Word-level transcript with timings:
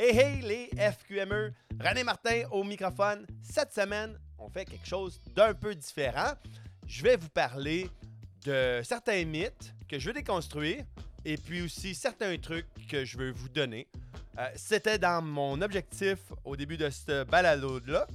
Hey 0.00 0.16
hey 0.16 0.42
les 0.42 0.70
FQME, 0.76 1.52
René 1.80 2.04
Martin 2.04 2.44
au 2.52 2.62
microphone. 2.62 3.26
Cette 3.42 3.72
semaine, 3.74 4.16
on 4.38 4.48
fait 4.48 4.64
quelque 4.64 4.86
chose 4.86 5.20
d'un 5.34 5.52
peu 5.54 5.74
différent. 5.74 6.34
Je 6.86 7.02
vais 7.02 7.16
vous 7.16 7.28
parler 7.28 7.90
de 8.44 8.80
certains 8.84 9.24
mythes 9.24 9.74
que 9.88 9.98
je 9.98 10.06
veux 10.06 10.12
déconstruire 10.12 10.84
et 11.24 11.36
puis 11.36 11.62
aussi 11.62 11.96
certains 11.96 12.38
trucs 12.38 12.68
que 12.88 13.04
je 13.04 13.18
veux 13.18 13.32
vous 13.32 13.48
donner. 13.48 13.88
Euh, 14.38 14.48
C'était 14.54 15.00
dans 15.00 15.20
mon 15.20 15.60
objectif 15.62 16.20
au 16.44 16.54
début 16.54 16.76
de 16.76 16.90
ce 16.90 17.24
balado-là 17.24 18.06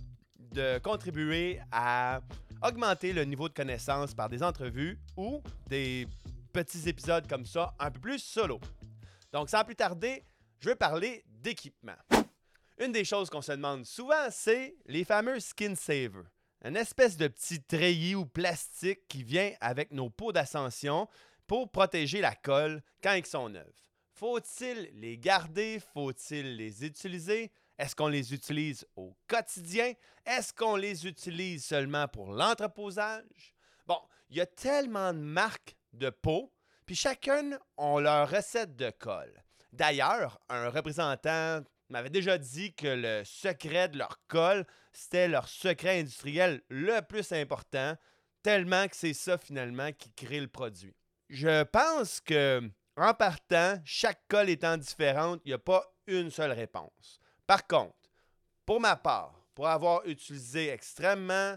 de 0.53 0.77
contribuer 0.77 1.59
à 1.69 2.21
augmenter 2.65 3.11
le 3.11 3.25
niveau 3.25 3.49
de 3.49 3.53
connaissance 3.53 4.13
par 4.13 4.29
des 4.29 4.41
entrevues 4.41 4.97
ou 5.17 5.43
des 5.67 6.07
petits 6.53 6.87
épisodes 6.87 7.27
comme 7.27 7.45
ça 7.45 7.73
un 7.77 7.91
peu 7.91 7.99
plus 7.99 8.19
solo. 8.19 8.61
Donc 9.33 9.49
sans 9.49 9.65
plus 9.65 9.75
tarder, 9.75 10.23
je 10.61 10.69
vais 10.69 10.75
parler 10.75 11.25
d'équipement. 11.43 11.97
Une 12.79 12.91
des 12.91 13.05
choses 13.05 13.29
qu'on 13.29 13.41
se 13.41 13.51
demande 13.51 13.85
souvent, 13.85 14.29
c'est 14.31 14.75
les 14.87 15.03
fameux 15.03 15.39
skin 15.39 15.75
savers. 15.75 16.23
Une 16.63 16.77
espèce 16.77 17.17
de 17.17 17.27
petit 17.27 17.61
treillis 17.61 18.15
ou 18.15 18.25
plastique 18.25 19.07
qui 19.09 19.23
vient 19.23 19.51
avec 19.59 19.91
nos 19.91 20.09
pots 20.09 20.31
d'ascension 20.31 21.07
pour 21.45 21.69
protéger 21.69 22.21
la 22.21 22.33
colle 22.33 22.81
quand 23.03 23.13
ils 23.13 23.25
sont 23.25 23.49
neufs. 23.49 23.89
Faut-il 24.13 24.89
les 24.93 25.17
garder? 25.17 25.81
Faut-il 25.93 26.55
les 26.55 26.85
utiliser? 26.85 27.51
Est-ce 27.77 27.95
qu'on 27.95 28.07
les 28.07 28.33
utilise 28.33 28.87
au 28.95 29.13
quotidien? 29.27 29.93
Est-ce 30.25 30.53
qu'on 30.53 30.77
les 30.77 31.05
utilise 31.05 31.65
seulement 31.65 32.07
pour 32.07 32.31
l'entreposage? 32.31 33.53
Bon, 33.85 33.99
il 34.29 34.37
y 34.37 34.41
a 34.41 34.45
tellement 34.45 35.11
de 35.11 35.19
marques 35.19 35.75
de 35.91 36.09
pots, 36.09 36.53
puis 36.85 36.95
chacune 36.95 37.59
ont 37.75 37.99
leur 37.99 38.29
recette 38.29 38.77
de 38.77 38.89
colle. 38.91 39.42
D'ailleurs, 39.73 40.39
un 40.49 40.69
représentant 40.69 41.61
m'avait 41.89 42.11
déjà 42.11 42.37
dit 42.37 42.75
que 42.75 42.85
le 42.87 43.23
secret 43.25 43.89
de 43.89 43.97
leur 43.97 44.19
colle, 44.27 44.67
c'était 44.91 45.27
leur 45.27 45.47
secret 45.47 45.99
industriel 45.99 46.61
le 46.69 47.01
plus 47.01 47.31
important, 47.31 47.97
tellement 48.43 48.87
que 48.87 48.95
c'est 48.95 49.15
ça 49.15 49.39
finalement 49.39 49.91
qui 49.91 50.11
crée 50.11 50.39
le 50.39 50.47
produit. 50.47 50.95
Je 51.27 51.63
pense 51.63 52.21
que 52.21 52.61
en 52.95 53.15
partant, 53.15 53.79
chaque 53.83 54.21
colle 54.27 54.51
étant 54.51 54.77
différente, 54.77 55.41
il 55.43 55.49
n'y 55.49 55.53
a 55.53 55.57
pas 55.57 55.83
une 56.05 56.29
seule 56.29 56.51
réponse. 56.51 57.19
Par 57.47 57.65
contre, 57.65 57.95
pour 58.67 58.79
ma 58.79 58.95
part, 58.95 59.33
pour 59.55 59.67
avoir 59.67 60.05
utilisé 60.05 60.69
extrêmement 60.69 61.55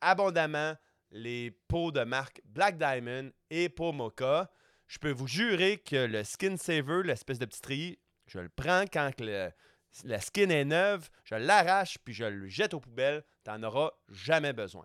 abondamment 0.00 0.74
les 1.12 1.52
pots 1.68 1.92
de 1.92 2.02
marque 2.02 2.40
Black 2.44 2.76
Diamond 2.76 3.30
et 3.50 3.68
Pomoka, 3.68 4.50
je 4.92 4.98
peux 4.98 5.10
vous 5.10 5.26
jurer 5.26 5.78
que 5.78 5.96
le 5.96 6.22
Skin 6.22 6.58
Saver, 6.58 7.00
l'espèce 7.02 7.38
de 7.38 7.46
petit 7.46 7.62
treillis, 7.62 7.98
je 8.26 8.38
le 8.38 8.50
prends 8.50 8.84
quand 8.92 9.10
le, 9.20 9.50
la 10.04 10.20
skin 10.20 10.50
est 10.50 10.66
neuve, 10.66 11.08
je 11.24 11.34
l'arrache 11.34 11.96
puis 12.04 12.12
je 12.12 12.24
le 12.24 12.46
jette 12.46 12.74
aux 12.74 12.80
poubelles, 12.80 13.24
tu 13.42 13.50
n'en 13.50 13.62
auras 13.62 13.92
jamais 14.10 14.52
besoin. 14.52 14.84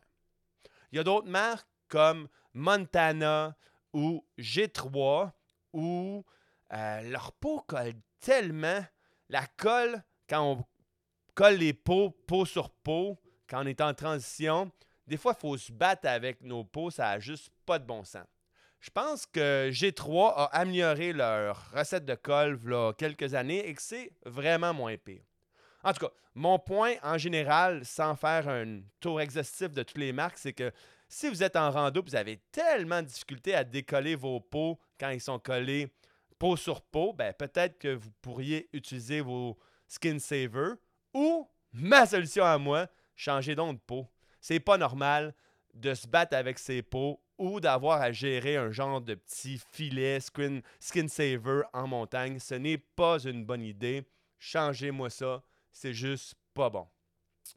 Il 0.94 0.96
y 0.96 1.00
a 1.00 1.04
d'autres 1.04 1.28
marques 1.28 1.68
comme 1.90 2.30
Montana 2.54 3.58
ou 3.92 4.26
G3 4.40 5.30
où 5.74 6.24
euh, 6.72 7.02
leur 7.02 7.34
peau 7.34 7.60
colle 7.68 7.92
tellement. 8.22 8.86
La 9.28 9.46
colle, 9.58 10.02
quand 10.30 10.54
on 10.54 10.66
colle 11.36 11.56
les 11.56 11.74
peaux 11.74 12.12
peau 12.12 12.46
sur 12.46 12.70
peau, 12.70 13.20
quand 13.50 13.62
on 13.62 13.68
est 13.68 13.82
en 13.82 13.94
transition, 13.94 14.72
des 15.06 15.18
fois, 15.18 15.34
il 15.38 15.42
faut 15.42 15.58
se 15.58 15.74
battre 15.74 16.08
avec 16.08 16.42
nos 16.44 16.64
peaux, 16.64 16.92
ça 16.92 17.08
n'a 17.08 17.20
juste 17.20 17.50
pas 17.66 17.78
de 17.78 17.86
bon 17.86 18.06
sens. 18.06 18.26
Je 18.88 18.92
pense 18.94 19.26
que 19.26 19.70
G3 19.70 20.34
a 20.34 20.46
amélioré 20.46 21.12
leur 21.12 21.72
recette 21.72 22.06
de 22.06 22.16
colle 22.16 22.58
a 22.74 22.94
quelques 22.94 23.34
années 23.34 23.68
et 23.68 23.74
que 23.74 23.82
c'est 23.82 24.14
vraiment 24.26 24.74
moins 24.74 24.96
pire. 24.96 25.24
En 25.84 25.92
tout 25.92 26.06
cas, 26.06 26.14
mon 26.34 26.58
point 26.58 26.94
en 27.04 27.17
général, 27.17 27.84
sans 27.84 28.16
faire 28.16 28.48
un 28.48 28.80
tour 29.02 29.20
exhaustif 29.20 29.73
de 29.73 29.84
toutes 29.84 29.98
les 29.98 30.14
marques, 30.14 30.38
c'est 30.38 30.54
que 30.54 30.72
si 31.10 31.28
vous 31.28 31.44
êtes 31.44 31.58
en 31.58 31.70
rando 31.70 32.02
vous 32.02 32.16
avez 32.16 32.38
tellement 32.50 33.02
de 33.02 33.08
difficulté 33.08 33.54
à 33.54 33.66
décoller 33.66 34.16
vos 34.16 34.39
peaux 34.39 34.80
quand 34.98 35.10
ils 35.10 35.20
sont 35.20 35.38
collés 35.38 35.92
peau 36.40 36.56
sur 36.56 36.82
peau, 36.82 37.11
ben 37.11 37.34
peut-être 37.34 37.78
que 37.78 37.94
vous 37.94 38.11
pourriez 38.22 38.70
utiliser 38.72 39.20
vos 39.20 39.58
Skin 39.90 40.17
Saver 40.17 40.76
ou 41.14 41.45
ma 41.73 42.06
solution 42.06 42.45
à 42.45 42.58
moi, 42.58 42.88
changer 43.17 43.54
donc 43.54 43.76
de 43.76 43.82
peau. 43.82 44.08
C'est 44.40 44.61
pas 44.61 44.78
normal 44.78 45.36
de 45.73 45.94
se 45.94 46.08
battre 46.08 46.38
avec 46.38 46.58
ses 46.58 46.82
peaux 46.82 47.20
ou 47.37 47.59
d'avoir 47.59 48.02
à 48.02 48.11
gérer 48.11 48.58
un 48.58 48.71
genre 48.71 49.02
de 49.02 49.15
petit 49.15 49.61
filet 49.71 50.20
skin, 50.20 50.61
saver 50.80 51.61
en 51.73 51.87
montagne. 51.87 52.39
Ce 52.39 52.55
n'est 52.55 52.77
pas 52.77 53.20
une 53.20 53.45
bonne 53.45 53.64
idée. 53.64 54.03
Changez-moi 54.39 55.09
ça. 55.09 55.43
C'est 55.71 55.93
juste 55.93 56.36
pas 56.53 56.70
bon. 56.70 56.87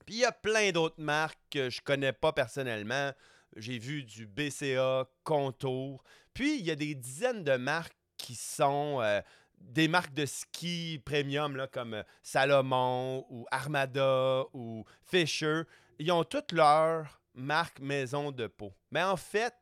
Puis 0.06 0.16
il 0.16 0.20
y 0.20 0.24
a 0.24 0.32
plein 0.32 0.70
d'autres 0.72 1.00
marques 1.00 1.38
que 1.50 1.70
je 1.70 1.80
connais 1.80 2.12
pas 2.12 2.32
personnellement. 2.32 3.12
J'ai 3.56 3.78
vu 3.78 4.04
du 4.04 4.26
BCA, 4.26 5.08
Contour. 5.24 6.02
Puis 6.34 6.58
il 6.58 6.66
y 6.66 6.70
a 6.70 6.76
des 6.76 6.94
dizaines 6.94 7.44
de 7.44 7.56
marques 7.56 7.96
qui 8.16 8.34
sont 8.34 9.00
euh, 9.00 9.20
des 9.58 9.88
marques 9.88 10.14
de 10.14 10.26
ski 10.26 11.00
premium 11.04 11.56
là, 11.56 11.66
comme 11.66 11.94
euh, 11.94 12.02
Salomon 12.22 13.26
ou 13.30 13.46
Armada 13.50 14.44
ou 14.52 14.84
Fisher. 15.02 15.62
Ils 15.98 16.12
ont 16.12 16.24
toutes 16.24 16.52
leurs 16.52 17.20
marques 17.34 17.80
maison 17.80 18.30
de 18.30 18.46
peau. 18.46 18.72
Mais 18.90 19.02
en 19.02 19.16
fait, 19.16 19.54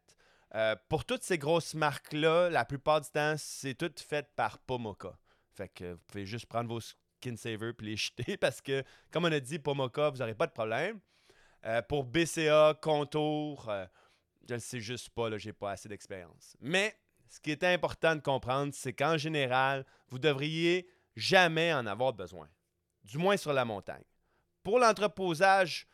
euh, 0.55 0.77
pour 0.89 1.05
toutes 1.05 1.23
ces 1.23 1.39
grosses 1.39 1.75
marques-là, 1.75 2.49
la 2.51 2.65
plupart 2.65 3.01
du 3.01 3.09
temps, 3.11 3.35
c'est 3.37 3.75
tout 3.75 3.93
fait 3.99 4.27
par 4.35 4.59
Pomoka. 4.59 5.19
Fait 5.55 5.69
que 5.69 5.93
vous 5.93 6.01
pouvez 6.07 6.27
juste 6.27 6.47
prendre 6.47 6.69
vos 6.69 6.81
skin 6.81 7.37
savers 7.37 7.75
et 7.81 7.85
les 7.85 7.97
jeter 7.97 8.37
parce 8.37 8.61
que, 8.61 8.83
comme 9.11 9.25
on 9.25 9.33
a 9.33 9.41
dit, 9.41 9.59
Pomoka, 9.59 10.11
vous 10.11 10.19
n'aurez 10.19 10.35
pas 10.35 10.47
de 10.47 10.53
problème. 10.53 11.01
Euh, 11.67 11.83
pour 11.83 12.05
BCA, 12.05 12.79
Contour, 12.81 13.69
euh, 13.69 13.85
je 14.49 14.55
ne 14.55 14.59
sais 14.59 14.81
juste 14.81 15.11
pas, 15.11 15.37
j'ai 15.37 15.53
pas 15.53 15.73
assez 15.73 15.89
d'expérience. 15.89 16.57
Mais 16.61 16.97
ce 17.29 17.41
qui 17.41 17.51
est 17.51 17.65
important 17.65 18.17
de 18.17 18.21
comprendre, 18.21 18.73
c'est 18.75 18.93
qu'en 18.93 19.19
général, 19.19 19.85
vous 20.09 20.19
devriez 20.19 20.89
jamais 21.17 21.75
en 21.75 21.87
avoir 21.87 22.13
besoin. 22.13 22.49
Du 23.05 23.19
moins 23.19 23.37
sur 23.37 23.53
la 23.53 23.65
montagne. 23.65 24.05
Pour 24.63 24.79
l'entreposage, 24.79 25.87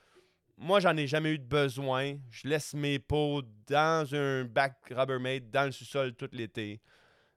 moi, 0.57 0.81
j'en 0.81 0.97
ai 0.97 1.07
jamais 1.07 1.31
eu 1.31 1.39
de 1.39 1.45
besoin. 1.45 2.17
Je 2.31 2.49
laisse 2.49 2.75
mes 2.75 2.99
pots 2.99 3.43
dans 3.67 4.15
un 4.15 4.45
bac 4.45 4.77
Rubbermaid 4.91 5.51
dans 5.51 5.65
le 5.65 5.73
sous-sol 5.73 6.15
tout 6.15 6.29
l'été. 6.33 6.81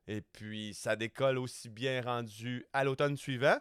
Et 0.08 0.22
puis, 0.22 0.74
ça 0.74 0.96
décolle 0.96 1.38
aussi 1.38 1.70
bien 1.70 2.02
rendu 2.02 2.66
à 2.74 2.84
l'automne 2.84 3.18
suivant. 3.18 3.58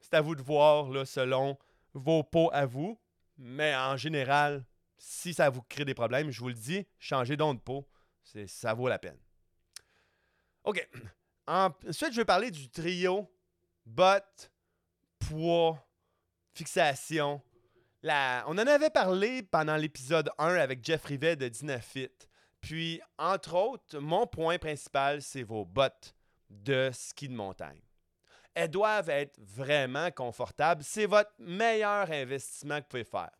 C'est 0.00 0.14
à 0.14 0.20
vous 0.20 0.34
de 0.34 0.42
voir, 0.42 0.88
là, 0.90 1.04
selon 1.04 1.58
vos 1.94 2.22
pots 2.22 2.50
à 2.52 2.66
vous. 2.66 2.98
Mais 3.38 3.76
en 3.76 3.96
général, 3.96 4.64
si 4.98 5.34
ça 5.34 5.50
vous 5.50 5.62
crée 5.62 5.84
des 5.84 5.94
problèmes, 5.94 6.30
je 6.30 6.40
vous 6.40 6.48
le 6.48 6.54
dis, 6.54 6.86
changez 6.98 7.36
donc 7.36 7.58
de 7.58 7.62
pot. 7.62 7.86
Ça 8.46 8.74
vaut 8.74 8.88
la 8.88 8.98
peine. 8.98 9.18
OK. 10.64 10.88
Ensuite, 11.46 12.12
je 12.12 12.16
vais 12.16 12.24
parler 12.24 12.50
du 12.50 12.68
trio 12.68 13.30
bottes, 13.84 14.50
poids, 15.20 15.86
fixation, 16.52 17.40
on 18.04 18.52
en 18.52 18.58
avait 18.58 18.90
parlé 18.90 19.42
pendant 19.42 19.76
l'épisode 19.76 20.30
1 20.38 20.56
avec 20.56 20.84
Jeff 20.84 21.04
Rivet 21.04 21.36
de 21.36 21.48
Dynafit. 21.48 22.10
Puis, 22.60 23.00
entre 23.18 23.54
autres, 23.54 23.98
mon 23.98 24.26
point 24.26 24.58
principal, 24.58 25.22
c'est 25.22 25.42
vos 25.42 25.64
bottes 25.64 26.14
de 26.50 26.90
ski 26.92 27.28
de 27.28 27.34
montagne. 27.34 27.80
Elles 28.54 28.70
doivent 28.70 29.10
être 29.10 29.38
vraiment 29.40 30.10
confortables. 30.10 30.82
C'est 30.82 31.06
votre 31.06 31.32
meilleur 31.38 32.10
investissement 32.10 32.78
que 32.78 32.82
vous 32.82 32.88
pouvez 32.88 33.04
faire. 33.04 33.30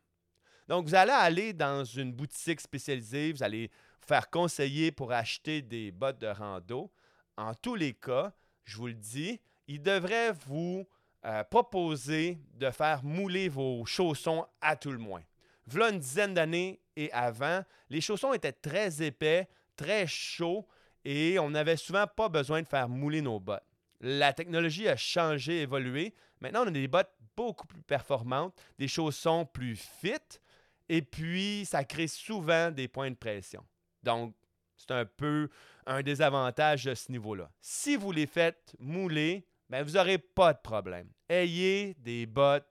Donc, 0.68 0.86
vous 0.86 0.94
allez 0.94 1.12
aller 1.12 1.52
dans 1.52 1.84
une 1.84 2.12
boutique 2.12 2.60
spécialisée, 2.60 3.32
vous 3.32 3.42
allez 3.42 3.68
vous 3.68 4.06
faire 4.06 4.28
conseiller 4.30 4.90
pour 4.92 5.12
acheter 5.12 5.62
des 5.62 5.90
bottes 5.90 6.18
de 6.18 6.26
rando. 6.26 6.92
En 7.36 7.54
tous 7.54 7.76
les 7.76 7.94
cas, 7.94 8.32
je 8.64 8.76
vous 8.76 8.88
le 8.88 8.94
dis, 8.94 9.40
ils 9.68 9.82
devraient 9.82 10.32
vous 10.32 10.86
euh, 11.26 11.42
proposer 11.42 12.38
de 12.54 12.70
faire 12.70 13.02
mouler 13.02 13.48
vos 13.48 13.84
chaussons 13.84 14.46
à 14.60 14.76
tout 14.76 14.92
le 14.92 14.98
moins. 14.98 15.22
Voilà 15.66 15.90
une 15.90 15.98
dizaine 15.98 16.34
d'années 16.34 16.80
et 16.94 17.10
avant, 17.10 17.64
les 17.90 18.00
chaussons 18.00 18.32
étaient 18.32 18.52
très 18.52 19.02
épais, 19.02 19.48
très 19.74 20.06
chauds 20.06 20.68
et 21.04 21.40
on 21.40 21.50
n'avait 21.50 21.76
souvent 21.76 22.06
pas 22.06 22.28
besoin 22.28 22.62
de 22.62 22.68
faire 22.68 22.88
mouler 22.88 23.22
nos 23.22 23.40
bottes. 23.40 23.66
La 24.00 24.32
technologie 24.32 24.86
a 24.86 24.96
changé, 24.96 25.62
évolué. 25.62 26.14
Maintenant, 26.40 26.62
on 26.62 26.68
a 26.68 26.70
des 26.70 26.86
bottes 26.86 27.12
beaucoup 27.36 27.66
plus 27.66 27.82
performantes, 27.82 28.54
des 28.78 28.86
chaussons 28.86 29.46
plus 29.46 29.74
fit 29.74 30.40
et 30.88 31.02
puis 31.02 31.64
ça 31.66 31.82
crée 31.82 32.06
souvent 32.06 32.70
des 32.70 32.86
points 32.86 33.10
de 33.10 33.16
pression. 33.16 33.64
Donc, 34.04 34.32
c'est 34.76 34.92
un 34.92 35.04
peu 35.04 35.48
un 35.86 36.02
désavantage 36.02 36.84
de 36.84 36.94
ce 36.94 37.10
niveau-là. 37.10 37.50
Si 37.60 37.96
vous 37.96 38.12
les 38.12 38.26
faites 38.26 38.76
mouler, 38.78 39.44
ben 39.68 39.82
vous 39.82 39.92
n'aurez 39.92 40.18
pas 40.18 40.52
de 40.52 40.60
problème. 40.60 41.10
Ayez 41.28 41.94
des 41.94 42.26
bottes 42.26 42.68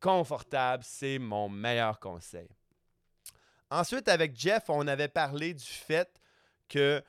confortables, 0.00 0.84
c'est 0.84 1.18
mon 1.18 1.48
meilleur 1.48 1.98
conseil. 1.98 2.48
Ensuite, 3.70 4.08
avec 4.08 4.36
Jeff, 4.38 4.64
on 4.68 4.86
avait 4.86 5.08
parlé 5.08 5.54
du 5.54 5.64
fait 5.64 6.20
que 6.68 7.02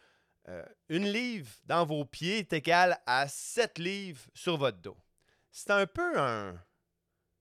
euh, 0.50 0.64
une 0.90 1.06
livre 1.06 1.52
dans 1.66 1.86
vos 1.86 2.06
pieds 2.06 2.40
est 2.40 2.54
égale 2.54 2.98
à 3.06 3.28
7 3.28 3.78
livres 3.80 4.22
sur 4.34 4.58
votre 4.58 4.78
dos. 4.78 4.98
c'est 5.52 5.72
un 5.72 5.86
peu 5.86 6.18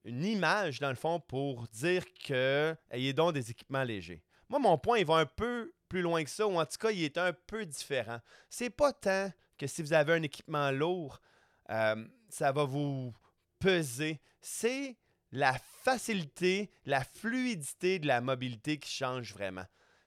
une 0.03 0.25
image, 0.25 0.79
dans 0.79 0.89
le 0.89 0.95
fond, 0.95 1.19
pour 1.19 1.67
dire 1.69 2.03
que 2.25 2.75
ayez 2.91 3.13
donc 3.13 3.33
des 3.33 3.49
équipements 3.51 3.83
légers. 3.83 4.23
Moi, 4.49 4.59
mon 4.59 4.77
point, 4.77 4.99
il 4.99 5.05
va 5.05 5.15
un 5.15 5.25
peu 5.25 5.73
plus 5.89 6.01
loin 6.01 6.23
que 6.23 6.29
ça, 6.29 6.47
ou 6.47 6.59
en 6.59 6.65
tout 6.65 6.77
cas, 6.79 6.91
il 6.91 7.03
est 7.03 7.17
un 7.17 7.33
peu 7.33 7.65
différent. 7.65 8.19
C'est 8.49 8.69
pas 8.69 8.93
tant 8.93 9.31
que 9.57 9.67
si 9.67 9.81
vous 9.81 9.93
avez 9.93 10.13
un 10.13 10.23
équipement 10.23 10.71
lourd, 10.71 11.19
euh, 11.69 12.07
ça 12.29 12.51
va 12.51 12.63
vous 12.63 13.13
peser. 13.59 14.19
C'est 14.41 14.95
la 15.31 15.57
facilité, 15.83 16.69
la 16.85 17.03
fluidité 17.03 17.99
de 17.99 18.07
la 18.07 18.21
mobilité 18.21 18.77
qui 18.77 18.91
change 18.91 19.33
vraiment. 19.33 19.65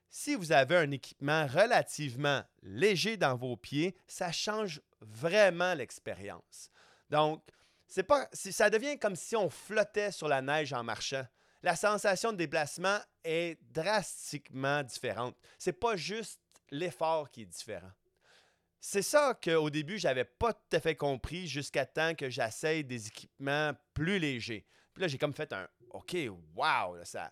Si 0.08 0.34
vous 0.34 0.50
avez 0.52 0.76
un 0.76 0.90
équipement 0.90 1.46
relativement 1.46 2.42
léger 2.62 3.16
dans 3.16 3.36
vos 3.36 3.56
pieds, 3.56 3.94
ça 4.06 4.32
change 4.32 4.80
vraiment 5.00 5.74
l'expérience. 5.74 6.70
Donc, 7.10 7.42
c'est 7.86 8.06
ça 8.52 8.70
devient 8.70 8.98
comme 8.98 9.16
si 9.16 9.36
on 9.36 9.50
flottait 9.50 10.12
sur 10.12 10.28
la 10.28 10.42
neige 10.42 10.72
en 10.72 10.82
marchant. 10.82 11.24
La 11.62 11.76
sensation 11.76 12.32
de 12.32 12.38
déplacement 12.38 12.98
est 13.24 13.58
drastiquement 13.72 14.82
différente. 14.82 15.36
C'est 15.58 15.72
pas 15.72 15.96
juste 15.96 16.40
l'effort 16.70 17.30
qui 17.30 17.42
est 17.42 17.46
différent. 17.46 17.90
C'est 18.80 19.02
ça 19.02 19.38
qu'au 19.42 19.68
début, 19.68 19.98
j'avais 19.98 20.24
pas 20.24 20.54
tout 20.54 20.76
à 20.76 20.80
fait 20.80 20.96
compris 20.96 21.46
jusqu'à 21.46 21.84
temps 21.84 22.14
que 22.14 22.30
j'essaye 22.30 22.82
des 22.82 23.08
équipements 23.08 23.72
plus 23.92 24.18
légers. 24.18 24.66
Puis 24.94 25.02
là, 25.02 25.08
j'ai 25.08 25.18
comme 25.18 25.34
fait 25.34 25.52
un 25.52 25.68
OK, 25.90 26.16
wow, 26.54 27.04
ça 27.04 27.30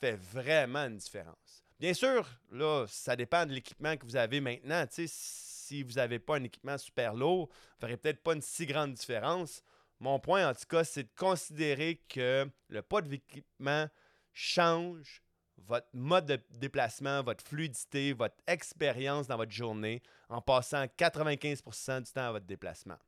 fait 0.00 0.16
vraiment 0.16 0.86
une 0.86 0.96
différence. 0.96 1.62
Bien 1.78 1.94
sûr, 1.94 2.28
là, 2.50 2.86
ça 2.88 3.14
dépend 3.14 3.46
de 3.46 3.52
l'équipement 3.52 3.96
que 3.96 4.04
vous 4.04 4.16
avez 4.16 4.40
maintenant. 4.40 4.84
si 4.90 5.82
vous 5.84 5.92
n'avez 5.92 6.18
pas 6.18 6.36
un 6.36 6.44
équipement 6.44 6.76
super 6.76 7.14
lourd, 7.14 7.48
vous 7.80 7.86
ne 7.86 7.94
peut-être 7.94 8.22
pas 8.22 8.34
une 8.34 8.42
si 8.42 8.66
grande 8.66 8.94
différence. 8.94 9.62
Mon 10.00 10.18
point, 10.18 10.48
en 10.48 10.54
tout 10.54 10.66
cas, 10.68 10.82
c'est 10.82 11.04
de 11.04 11.14
considérer 11.16 12.02
que 12.08 12.48
le 12.68 12.82
poids 12.82 13.02
de 13.02 13.10
l'équipement 13.10 13.88
change 14.32 15.22
votre 15.66 15.88
mode 15.92 16.26
de 16.26 16.40
déplacement, 16.50 17.22
votre 17.22 17.44
fluidité, 17.44 18.12
votre 18.12 18.36
expérience 18.46 19.26
dans 19.26 19.36
votre 19.36 19.52
journée 19.52 20.02
en 20.28 20.40
passant 20.40 20.84
95% 20.84 22.02
du 22.02 22.12
temps 22.12 22.28
à 22.28 22.32
votre 22.32 22.46
déplacement. 22.46 22.98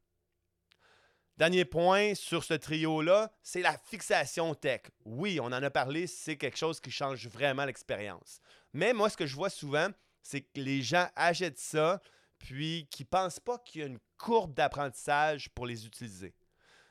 Dernier 1.37 1.65
point 1.65 2.15
sur 2.15 2.45
ce 2.45 2.53
trio-là, 2.53 3.33
c'est 3.43 3.63
la 3.63 3.79
fixation 3.79 4.55
tech. 4.55 4.83
Oui, 5.07 5.41
on 5.41 5.47
en 5.47 5.53
a 5.53 5.71
parlé, 5.71 6.07
c'est 6.07 6.37
quelque 6.37 6.59
chose 6.59 6.81
qui 6.81 6.91
change 6.91 7.27
vraiment 7.29 7.65
l'expérience. 7.65 8.41
Mais 8.75 8.93
moi, 8.93 9.09
ce 9.09 9.17
que 9.17 9.27
je 9.27 9.37
vois 9.37 9.49
souvent, 9.49 9.89
c'est 10.23 10.43
que 10.43 10.61
les 10.61 10.83
gens 10.83 11.09
achètent 11.17 11.59
ça, 11.59 12.03
puis 12.39 12.87
qui 12.91 13.05
ne 13.05 13.09
pensent 13.09 13.41
pas 13.41 13.59
qu'il 13.59 13.81
y 13.81 13.85
a 13.85 13.87
une 13.87 13.99
courbe 14.19 14.53
d'apprentissage 14.53 15.49
pour 15.51 15.67
les 15.67 15.87
utiliser. 15.87 16.35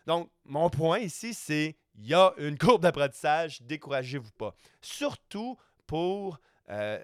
Donc, 0.09 0.31
mon 0.43 0.71
point 0.71 0.97
ici, 0.97 1.35
c'est 1.35 1.77
il 1.93 2.07
y 2.07 2.15
a 2.15 2.33
une 2.39 2.57
courbe 2.57 2.81
d'apprentissage, 2.81 3.61
découragez-vous 3.61 4.31
pas. 4.31 4.55
Surtout 4.81 5.55
pour 5.85 6.39
euh, 6.71 6.97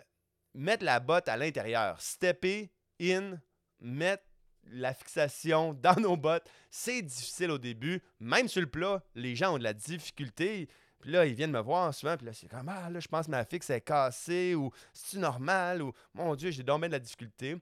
mettre 0.55 0.83
la 0.83 0.99
botte 0.99 1.29
à 1.29 1.37
l'intérieur. 1.37 2.01
Stepper 2.01 2.71
in, 2.99 3.37
mettre 3.79 4.23
la 4.71 4.91
fixation 4.95 5.73
dans 5.83 6.01
nos 6.01 6.17
bottes, 6.17 6.49
c'est 6.71 7.03
difficile 7.03 7.51
au 7.51 7.59
début. 7.59 8.01
Même 8.19 8.47
sur 8.47 8.61
le 8.61 8.71
plat, 8.71 9.03
les 9.13 9.35
gens 9.35 9.53
ont 9.53 9.59
de 9.59 9.63
la 9.63 9.73
difficulté. 9.73 10.67
Puis 10.99 11.11
là, 11.11 11.27
ils 11.27 11.35
viennent 11.35 11.51
me 11.51 11.61
voir 11.61 11.93
souvent, 11.93 12.17
puis 12.17 12.25
là, 12.25 12.33
c'est 12.33 12.47
comme 12.47 12.69
Ah, 12.69 12.89
là, 12.89 12.99
je 12.99 13.07
pense 13.07 13.27
que 13.27 13.31
ma 13.31 13.45
fixe 13.45 13.69
est 13.69 13.81
cassée, 13.81 14.55
ou 14.55 14.71
c'est 14.93 15.19
normal, 15.19 15.83
ou 15.83 15.93
Mon 16.15 16.35
Dieu, 16.35 16.49
j'ai 16.49 16.63
dormi 16.63 16.87
de 16.87 16.93
la 16.93 16.99
difficulté. 16.99 17.57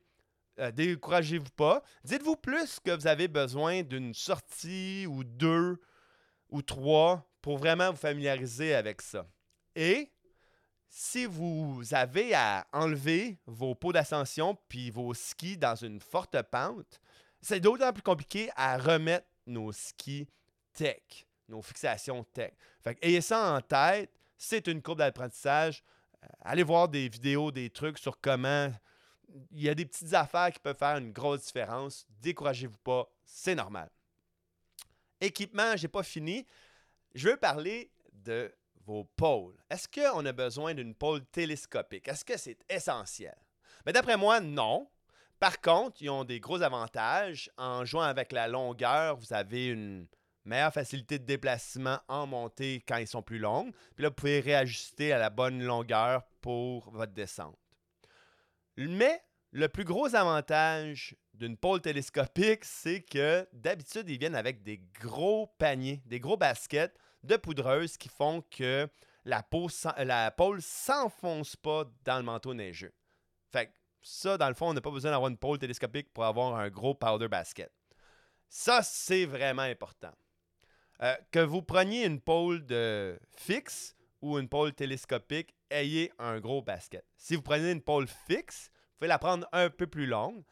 Euh, 0.59 0.71
découragez-vous 0.71 1.49
pas. 1.55 1.83
Dites-vous 2.03 2.35
plus 2.35 2.79
que 2.79 2.91
vous 2.91 3.07
avez 3.07 3.27
besoin 3.27 3.81
d'une 3.81 4.13
sortie 4.13 5.05
ou 5.07 5.23
deux 5.23 5.79
ou 6.49 6.61
trois 6.61 7.27
pour 7.41 7.57
vraiment 7.57 7.91
vous 7.91 7.97
familiariser 7.97 8.75
avec 8.75 9.01
ça. 9.01 9.25
Et 9.75 10.11
si 10.87 11.25
vous 11.25 11.81
avez 11.91 12.35
à 12.35 12.67
enlever 12.71 13.39
vos 13.47 13.73
pots 13.73 13.91
d'ascension 13.91 14.55
puis 14.69 14.91
vos 14.91 15.15
skis 15.15 15.57
dans 15.57 15.75
une 15.75 15.99
forte 15.99 16.39
pente, 16.43 17.01
c'est 17.41 17.59
d'autant 17.59 17.91
plus 17.91 18.03
compliqué 18.03 18.51
à 18.55 18.77
remettre 18.77 19.25
nos 19.47 19.71
skis 19.71 20.27
tech, 20.71 21.25
nos 21.49 21.63
fixations 21.63 22.23
tech. 22.25 22.53
Fait 22.83 22.97
ayez 23.01 23.21
ça 23.21 23.55
en 23.55 23.61
tête, 23.61 24.11
c'est 24.37 24.67
une 24.67 24.83
courbe 24.83 24.99
d'apprentissage. 24.99 25.83
Euh, 26.23 26.27
allez 26.41 26.63
voir 26.63 26.87
des 26.87 27.09
vidéos, 27.09 27.51
des 27.51 27.71
trucs 27.71 27.97
sur 27.97 28.21
comment 28.21 28.71
il 29.51 29.61
y 29.61 29.69
a 29.69 29.75
des 29.75 29.85
petites 29.85 30.13
affaires 30.13 30.51
qui 30.51 30.59
peuvent 30.59 30.77
faire 30.77 30.97
une 30.97 31.11
grosse 31.11 31.45
différence. 31.45 32.05
Découragez-vous 32.21 32.77
pas, 32.77 33.09
c'est 33.25 33.55
normal. 33.55 33.89
Équipement, 35.21 35.75
j'ai 35.75 35.87
pas 35.87 36.03
fini. 36.03 36.45
Je 37.15 37.29
veux 37.29 37.37
parler 37.37 37.91
de 38.11 38.53
vos 38.85 39.05
pôles. 39.15 39.55
Est-ce 39.69 39.87
qu'on 39.87 40.25
a 40.25 40.31
besoin 40.31 40.73
d'une 40.73 40.93
pôle 40.93 41.25
télescopique? 41.25 42.07
Est-ce 42.07 42.25
que 42.25 42.37
c'est 42.37 42.59
essentiel? 42.69 43.35
Mais 43.85 43.93
d'après 43.93 44.17
moi, 44.17 44.39
non. 44.39 44.89
Par 45.39 45.61
contre, 45.61 46.01
ils 46.01 46.09
ont 46.09 46.23
des 46.23 46.39
gros 46.39 46.61
avantages. 46.61 47.49
En 47.57 47.85
jouant 47.85 48.03
avec 48.03 48.31
la 48.31 48.47
longueur, 48.47 49.17
vous 49.17 49.33
avez 49.33 49.67
une 49.67 50.07
meilleure 50.45 50.73
facilité 50.73 51.19
de 51.19 51.25
déplacement 51.25 51.99
en 52.07 52.27
montée 52.27 52.83
quand 52.87 52.97
ils 52.97 53.07
sont 53.07 53.21
plus 53.21 53.39
longs. 53.39 53.71
Puis 53.95 54.03
là, 54.03 54.09
vous 54.09 54.15
pouvez 54.15 54.39
réajuster 54.39 55.13
à 55.13 55.17
la 55.17 55.29
bonne 55.29 55.63
longueur 55.63 56.23
pour 56.41 56.89
votre 56.91 57.13
descente. 57.13 57.57
Mais 58.77 59.21
le 59.51 59.69
plus 59.69 59.83
gros 59.83 60.15
avantage 60.15 61.15
d'une 61.33 61.57
pôle 61.57 61.81
télescopique, 61.81 62.65
c'est 62.65 63.01
que 63.01 63.47
d'habitude, 63.53 64.09
ils 64.09 64.17
viennent 64.17 64.35
avec 64.35 64.63
des 64.63 64.81
gros 64.99 65.47
paniers, 65.57 66.01
des 66.05 66.19
gros 66.19 66.37
baskets 66.37 66.97
de 67.23 67.37
poudreuse 67.37 67.97
qui 67.97 68.09
font 68.09 68.43
que 68.49 68.87
la, 69.25 69.43
peau, 69.43 69.69
la 69.97 70.31
pôle 70.31 70.61
s'enfonce 70.61 71.55
pas 71.55 71.85
dans 72.03 72.17
le 72.17 72.23
manteau 72.23 72.53
neigeux. 72.53 72.93
Fait 73.51 73.67
que 73.67 73.71
ça, 74.01 74.37
dans 74.37 74.49
le 74.49 74.53
fond, 74.53 74.69
on 74.69 74.73
n'a 74.73 74.81
pas 74.81 74.91
besoin 74.91 75.11
d'avoir 75.11 75.29
une 75.29 75.37
pôle 75.37 75.59
télescopique 75.59 76.11
pour 76.13 76.25
avoir 76.25 76.55
un 76.55 76.69
gros 76.69 76.93
powder 76.93 77.27
basket. 77.27 77.71
Ça, 78.49 78.83
c'est 78.83 79.25
vraiment 79.25 79.63
important. 79.63 80.11
Euh, 81.01 81.15
que 81.31 81.39
vous 81.39 81.61
preniez 81.61 82.05
une 82.05 82.21
pôle 82.21 82.65
de 82.65 83.19
fixe 83.37 83.95
ou 84.21 84.37
une 84.37 84.47
pôle 84.47 84.73
télescopique, 84.73 85.53
ayez 85.73 86.11
un 86.19 86.39
gros 86.39 86.61
basket. 86.61 87.05
Si 87.17 87.35
vous 87.35 87.41
prenez 87.41 87.71
une 87.71 87.81
pôle 87.81 88.07
fixe, 88.07 88.69
vous 88.73 88.99
pouvez 88.99 89.07
la 89.07 89.19
prendre 89.19 89.47
un 89.51 89.69
peu 89.69 89.87
plus 89.87 90.05
longue. 90.05 90.43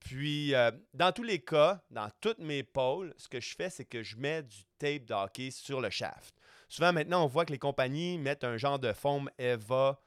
Puis, 0.00 0.54
euh, 0.54 0.70
dans 0.92 1.12
tous 1.12 1.22
les 1.22 1.40
cas, 1.40 1.82
dans 1.90 2.10
toutes 2.20 2.38
mes 2.38 2.62
pôles, 2.62 3.14
ce 3.16 3.28
que 3.28 3.40
je 3.40 3.54
fais, 3.54 3.70
c'est 3.70 3.86
que 3.86 4.02
je 4.02 4.16
mets 4.16 4.42
du 4.42 4.64
tape 4.78 5.04
de 5.04 5.14
hockey 5.14 5.50
sur 5.50 5.80
le 5.80 5.88
shaft. 5.88 6.34
Souvent, 6.68 6.92
maintenant, 6.92 7.24
on 7.24 7.26
voit 7.26 7.46
que 7.46 7.52
les 7.52 7.58
compagnies 7.58 8.18
mettent 8.18 8.44
un 8.44 8.56
genre 8.56 8.78
de 8.78 8.92
foam 8.92 9.30
EVA 9.38 9.98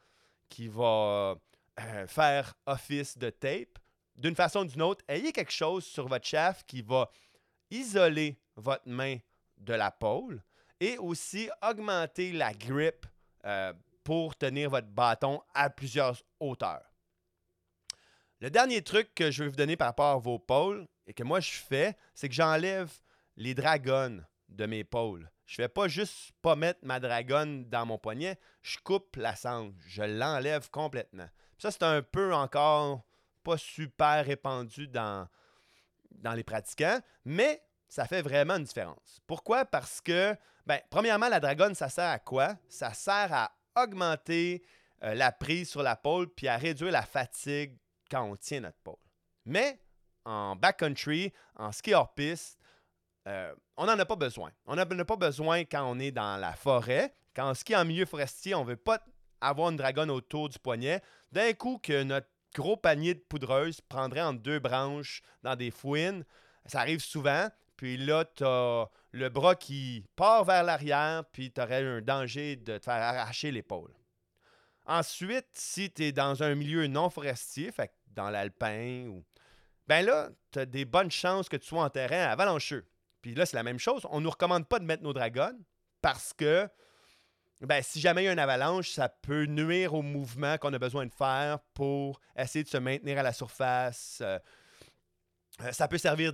qui 0.50 0.68
va 0.68 1.36
euh, 1.80 2.08
faire 2.08 2.54
office 2.66 3.18
de 3.18 3.30
tape. 3.30 3.80
D'une 4.16 4.36
façon 4.36 4.62
ou 4.62 4.66
d'une 4.66 4.82
autre, 4.82 5.04
ayez 5.08 5.32
quelque 5.32 5.52
chose 5.52 5.86
sur 5.86 6.08
votre 6.08 6.26
shaft 6.26 6.68
qui 6.68 6.82
va 6.82 7.10
isoler 7.70 8.40
votre 8.56 8.88
main 8.88 9.18
de 9.58 9.74
la 9.74 9.92
pôle 9.92 10.44
et 10.80 10.98
aussi 10.98 11.50
augmenter 11.62 12.32
la 12.32 12.54
grip 12.54 13.06
euh, 13.46 13.74
pour 14.08 14.38
tenir 14.38 14.70
votre 14.70 14.88
bâton 14.88 15.42
à 15.54 15.70
plusieurs 15.70 16.24
hauteurs. 16.40 16.94
Le 18.40 18.50
dernier 18.50 18.82
truc 18.82 19.14
que 19.14 19.32
je 19.32 19.44
vais 19.44 19.50
vous 19.50 19.58
donner 19.58 19.76
par 19.76 19.90
rapport 19.90 20.12
à 20.12 20.18
vos 20.18 20.40
pôles 20.40 20.88
et 21.08 21.14
que 21.14 21.24
moi 21.24 21.42
je 21.42 21.52
fais, 21.52 21.98
c'est 22.16 22.30
que 22.30 22.34
j'enlève 22.34 22.90
les 23.36 23.54
dragons 23.54 24.24
de 24.48 24.66
mes 24.66 24.86
pôles. 24.86 25.30
Je 25.46 25.56
fais 25.56 25.68
pas 25.68 25.90
juste 25.90 26.32
pas 26.42 26.56
mettre 26.56 26.80
ma 26.84 27.02
dragonne 27.02 27.68
dans 27.68 27.86
mon 27.86 27.98
poignet, 27.98 28.40
je 28.62 28.78
coupe 28.82 29.18
la 29.18 29.36
sangle, 29.36 29.76
je 29.86 30.04
l'enlève 30.04 30.70
complètement. 30.70 31.28
Ça, 31.58 31.70
c'est 31.70 31.84
un 31.84 32.02
peu 32.02 32.34
encore 32.34 33.02
pas 33.44 33.58
super 33.58 34.26
répandu 34.26 34.88
dans, 34.88 35.28
dans 36.12 36.32
les 36.32 36.46
pratiquants, 36.46 37.02
mais 37.26 37.62
ça 37.90 38.06
fait 38.06 38.22
vraiment 38.22 38.56
une 38.56 38.64
différence. 38.64 39.20
Pourquoi? 39.28 39.66
Parce 39.66 40.00
que, 40.00 40.34
ben, 40.66 40.80
premièrement, 40.90 41.28
la 41.28 41.42
dragonne, 41.42 41.76
ça 41.76 41.90
sert 41.90 42.10
à 42.10 42.20
quoi? 42.20 42.56
Ça 42.70 42.94
sert 42.94 43.34
à 43.34 43.52
augmenter 43.84 44.63
euh, 45.03 45.13
la 45.13 45.31
prise 45.31 45.69
sur 45.69 45.84
la 45.84 45.96
pôle 45.96 46.27
puis 46.34 46.48
à 46.48 46.57
réduire 46.57 46.91
la 46.91 47.03
fatigue 47.03 47.77
quand 48.10 48.24
on 48.24 48.36
tient 48.36 48.62
notre 48.62 48.79
pôle. 48.79 48.96
Mais 49.46 49.79
en 50.25 50.55
backcountry, 50.55 51.31
en 51.55 51.72
ski 51.72 51.93
hors 51.93 52.13
piste, 52.13 52.60
euh, 53.27 53.53
on 53.75 53.86
n'en 53.86 54.00
a 54.00 54.05
pas 54.05 54.15
besoin. 54.15 54.51
On 54.65 54.75
n'en 54.75 54.81
a 54.81 55.05
pas 55.05 55.15
besoin 55.15 55.65
quand 55.65 55.84
on 55.89 56.00
est 56.00 56.12
dans 56.12 56.39
la 56.39 56.53
forêt. 56.53 57.13
Quand 57.36 57.51
on 57.51 57.53
skie 57.53 57.75
en 57.75 57.86
milieu 57.86 58.05
forestier, 58.05 58.55
on 58.55 58.63
ne 58.63 58.69
veut 58.69 58.77
pas 58.77 59.00
avoir 59.41 59.69
une 59.69 59.77
dragonne 59.77 60.10
autour 60.10 60.50
du 60.50 60.57
poignet. 60.57 61.01
D'un 61.31 61.53
coup, 61.53 61.77
que 61.77 62.03
notre 62.03 62.27
gros 62.55 62.77
panier 62.77 63.13
de 63.13 63.19
poudreuse 63.19 63.81
prendrait 63.81 64.22
en 64.22 64.34
deux 64.34 64.60
branches 64.60 65.22
dans 65.43 65.55
des 65.55 65.72
fouines, 65.72 66.25
ça 66.65 66.79
arrive 66.79 67.01
souvent. 67.01 67.50
Puis 67.77 67.98
là, 67.98 68.25
tu 68.25 68.43
as 68.43 68.89
le 69.12 69.29
bras 69.29 69.55
qui 69.55 70.03
part 70.15 70.43
vers 70.43 70.63
l'arrière, 70.63 71.24
puis 71.31 71.51
tu 71.51 71.62
aurais 71.62 71.84
un 71.84 72.01
danger 72.01 72.55
de 72.55 72.77
te 72.77 72.84
faire 72.84 72.96
arracher 72.96 73.51
l'épaule. 73.51 73.93
Ensuite, 74.86 75.48
si 75.53 75.91
tu 75.91 76.05
es 76.05 76.12
dans 76.12 76.43
un 76.43 76.55
milieu 76.55 76.88
non 76.88 77.10
forestier, 77.10 77.72
dans 78.07 78.29
l'alpin, 78.29 79.05
ou... 79.07 79.24
ben 79.88 80.05
là, 80.05 80.29
tu 80.51 80.65
des 80.65 80.86
bonnes 80.86 81.12
chances 81.12 81.48
que 81.50 81.57
tu 81.57 81.67
sois 81.67 81.84
en 81.84 81.89
terrain 81.89 82.24
avalancheux. 82.31 82.86
Puis 83.22 83.36
là, 83.36 83.46
c'est 83.46 83.57
la 83.57 83.63
même 83.63 83.79
chose. 83.79 84.05
On 84.10 84.19
ne 84.19 84.24
nous 84.24 84.29
recommande 84.29 84.67
pas 84.67 84.79
de 84.79 84.86
mettre 84.86 85.03
nos 85.03 85.13
dragons 85.13 85.57
parce 86.01 86.34
que 86.34 86.67
ben, 87.62 87.81
si 87.81 88.00
jamais 88.00 88.24
il 88.24 88.25
y 88.25 88.29
a 88.29 88.34
une 88.34 88.39
avalanche, 88.39 88.91
ça 88.91 89.10
peut 89.10 89.46
nuire 89.46 89.93
au 89.93 90.01
mouvement 90.01 90.57
qu'on 90.57 90.74
a 90.74 90.79
besoin 90.79 91.05
de 91.05 91.13
faire 91.13 91.60
pour 91.74 92.22
essayer 92.36 92.63
de 92.63 92.69
se 92.69 92.77
maintenir 92.77 93.17
à 93.17 93.24
la 93.24 93.34
surface. 93.34 94.19
Euh, 94.22 94.38
euh, 95.62 95.72
ça 95.72 95.88
peut 95.88 95.98
servir 95.98 96.34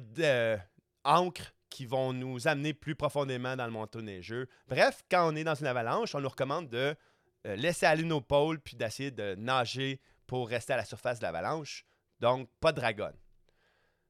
d'encre 1.06 1.54
qui 1.70 1.86
vont 1.86 2.14
nous 2.14 2.48
amener 2.48 2.74
plus 2.74 2.96
profondément 2.96 3.56
dans 3.56 3.66
le 3.66 3.72
manteau 3.72 4.02
neigeux. 4.02 4.48
Bref, 4.68 5.04
quand 5.10 5.32
on 5.32 5.36
est 5.36 5.44
dans 5.44 5.56
une 5.56 5.66
avalanche, 5.66 6.14
on 6.14 6.22
nous 6.22 6.30
recommande 6.30 6.70
de 6.70 6.96
euh, 7.48 7.56
laisser 7.56 7.88
aller 7.88 8.04
nos 8.04 8.22
pôles 8.22 8.60
puis 8.60 8.76
d'essayer 8.76 9.10
de 9.10 9.36
nager 9.36 10.00
pour 10.28 10.48
rester 10.50 10.74
à 10.74 10.78
la 10.78 10.86
surface 10.86 11.20
de 11.20 11.24
l'avalanche. 11.24 11.86
Donc, 12.20 12.48
pas 12.60 12.72
de 12.72 12.80
dragon. 12.80 13.12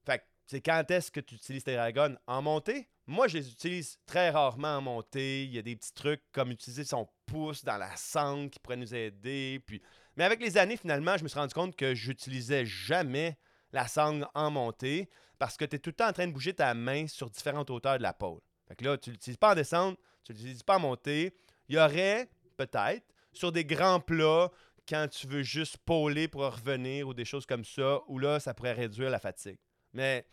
Fait 0.05 0.19
que, 0.19 0.23
c'est 0.45 0.61
quand 0.61 0.91
est-ce 0.91 1.09
que 1.09 1.21
tu 1.21 1.35
utilises 1.35 1.63
tes 1.63 1.75
dragons 1.75 2.17
en 2.27 2.41
montée? 2.41 2.89
Moi, 3.07 3.27
je 3.27 3.37
les 3.37 3.49
utilise 3.49 3.97
très 4.05 4.29
rarement 4.29 4.77
en 4.77 4.81
montée. 4.81 5.45
Il 5.45 5.53
y 5.53 5.57
a 5.57 5.61
des 5.61 5.75
petits 5.75 5.93
trucs 5.93 6.21
comme 6.31 6.51
utiliser 6.51 6.83
son 6.83 7.07
pouce 7.25 7.63
dans 7.63 7.77
la 7.77 7.95
sangle 7.95 8.49
qui 8.49 8.59
pourrait 8.59 8.77
nous 8.77 8.93
aider. 8.93 9.61
Puis... 9.65 9.81
Mais 10.15 10.25
avec 10.25 10.41
les 10.41 10.57
années, 10.57 10.77
finalement, 10.77 11.17
je 11.17 11.23
me 11.23 11.29
suis 11.29 11.39
rendu 11.39 11.53
compte 11.53 11.75
que 11.75 11.95
j'utilisais 11.95 12.65
jamais 12.65 13.37
la 13.71 13.87
sangle 13.87 14.27
en 14.35 14.51
montée 14.51 15.09
parce 15.39 15.57
que 15.57 15.65
tu 15.65 15.75
es 15.75 15.79
tout 15.79 15.89
le 15.89 15.95
temps 15.95 16.07
en 16.07 16.13
train 16.13 16.27
de 16.27 16.31
bouger 16.31 16.53
ta 16.53 16.73
main 16.73 17.07
sur 17.07 17.29
différentes 17.29 17.69
hauteurs 17.69 17.97
de 17.97 18.03
la 18.03 18.13
pôle. 18.13 18.39
Fait 18.67 18.75
que 18.75 18.85
là, 18.85 18.97
tu 18.97 19.11
l'utilises 19.11 19.37
pas 19.37 19.51
en 19.51 19.55
descente, 19.55 19.97
tu 20.23 20.33
l'utilises 20.33 20.63
pas 20.63 20.77
en 20.77 20.81
montée. 20.81 21.33
Il 21.67 21.75
y 21.75 21.79
aurait 21.79 22.29
peut-être 22.57 23.05
sur 23.31 23.51
des 23.51 23.65
grands 23.65 23.99
plats 23.99 24.51
quand 24.87 25.07
tu 25.09 25.27
veux 25.27 25.43
juste 25.43 25.77
pôler 25.77 26.27
pour 26.27 26.41
revenir 26.43 27.07
ou 27.07 27.13
des 27.13 27.25
choses 27.25 27.45
comme 27.45 27.65
ça, 27.65 27.99
où 28.07 28.19
là, 28.19 28.39
ça 28.39 28.53
pourrait 28.53 28.73
réduire 28.73 29.09
la 29.09 29.19
fatigue. 29.19 29.59
Mais 29.93 30.25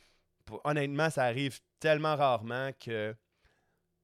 honnêtement, 0.65 1.11
ça 1.11 1.25
arrive 1.25 1.61
tellement 1.79 2.17
rarement 2.17 2.71
que. 2.73 3.15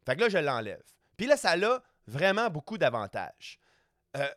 Fait 0.04 0.16
que 0.16 0.20
là, 0.20 0.28
je 0.28 0.38
l'enlève. 0.38 0.82
Puis 1.16 1.26
là, 1.26 1.36
ça 1.36 1.52
a 1.52 1.82
vraiment 2.06 2.48
beaucoup 2.48 2.78
d'avantages. 2.78 3.58
Euh, 4.16 4.28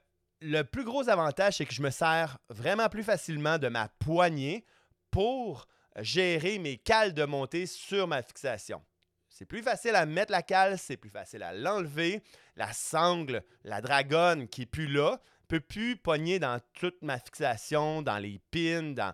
le 0.41 0.63
plus 0.63 0.83
gros 0.83 1.09
avantage, 1.09 1.57
c'est 1.57 1.65
que 1.65 1.73
je 1.73 1.81
me 1.81 1.89
sers 1.89 2.37
vraiment 2.49 2.89
plus 2.89 3.03
facilement 3.03 3.57
de 3.57 3.67
ma 3.67 3.89
poignée 3.99 4.65
pour 5.11 5.67
gérer 6.01 6.60
mes 6.60 6.77
cales 6.77 7.13
de 7.13 7.25
montée 7.25 7.65
sur 7.65 8.08
ma 8.08 8.22
fixation. 8.22 8.82
C'est 9.29 9.46
plus 9.46 9.63
facile 9.63 9.96
à 9.96 10.06
mettre 10.06 10.32
la 10.32 10.41
cale, 10.41 10.77
c'est 10.77 10.98
plus 10.98 11.10
facile 11.10 11.44
à 11.44 11.53
l'enlever. 11.53 12.22
La 12.56 12.74
sangle, 12.74 13.44
la 13.63 13.79
dragonne 13.79 14.48
qui 14.48 14.63
est 14.63 14.65
plus 14.65 14.88
là, 14.88 15.20
peut 15.48 15.60
plus 15.60 15.96
pogner 15.96 16.39
dans 16.39 16.60
toute 16.74 17.01
ma 17.01 17.20
fixation, 17.20 18.01
dans 18.01 18.18
les 18.18 18.39
pins, 18.51 18.94
dans. 18.94 19.13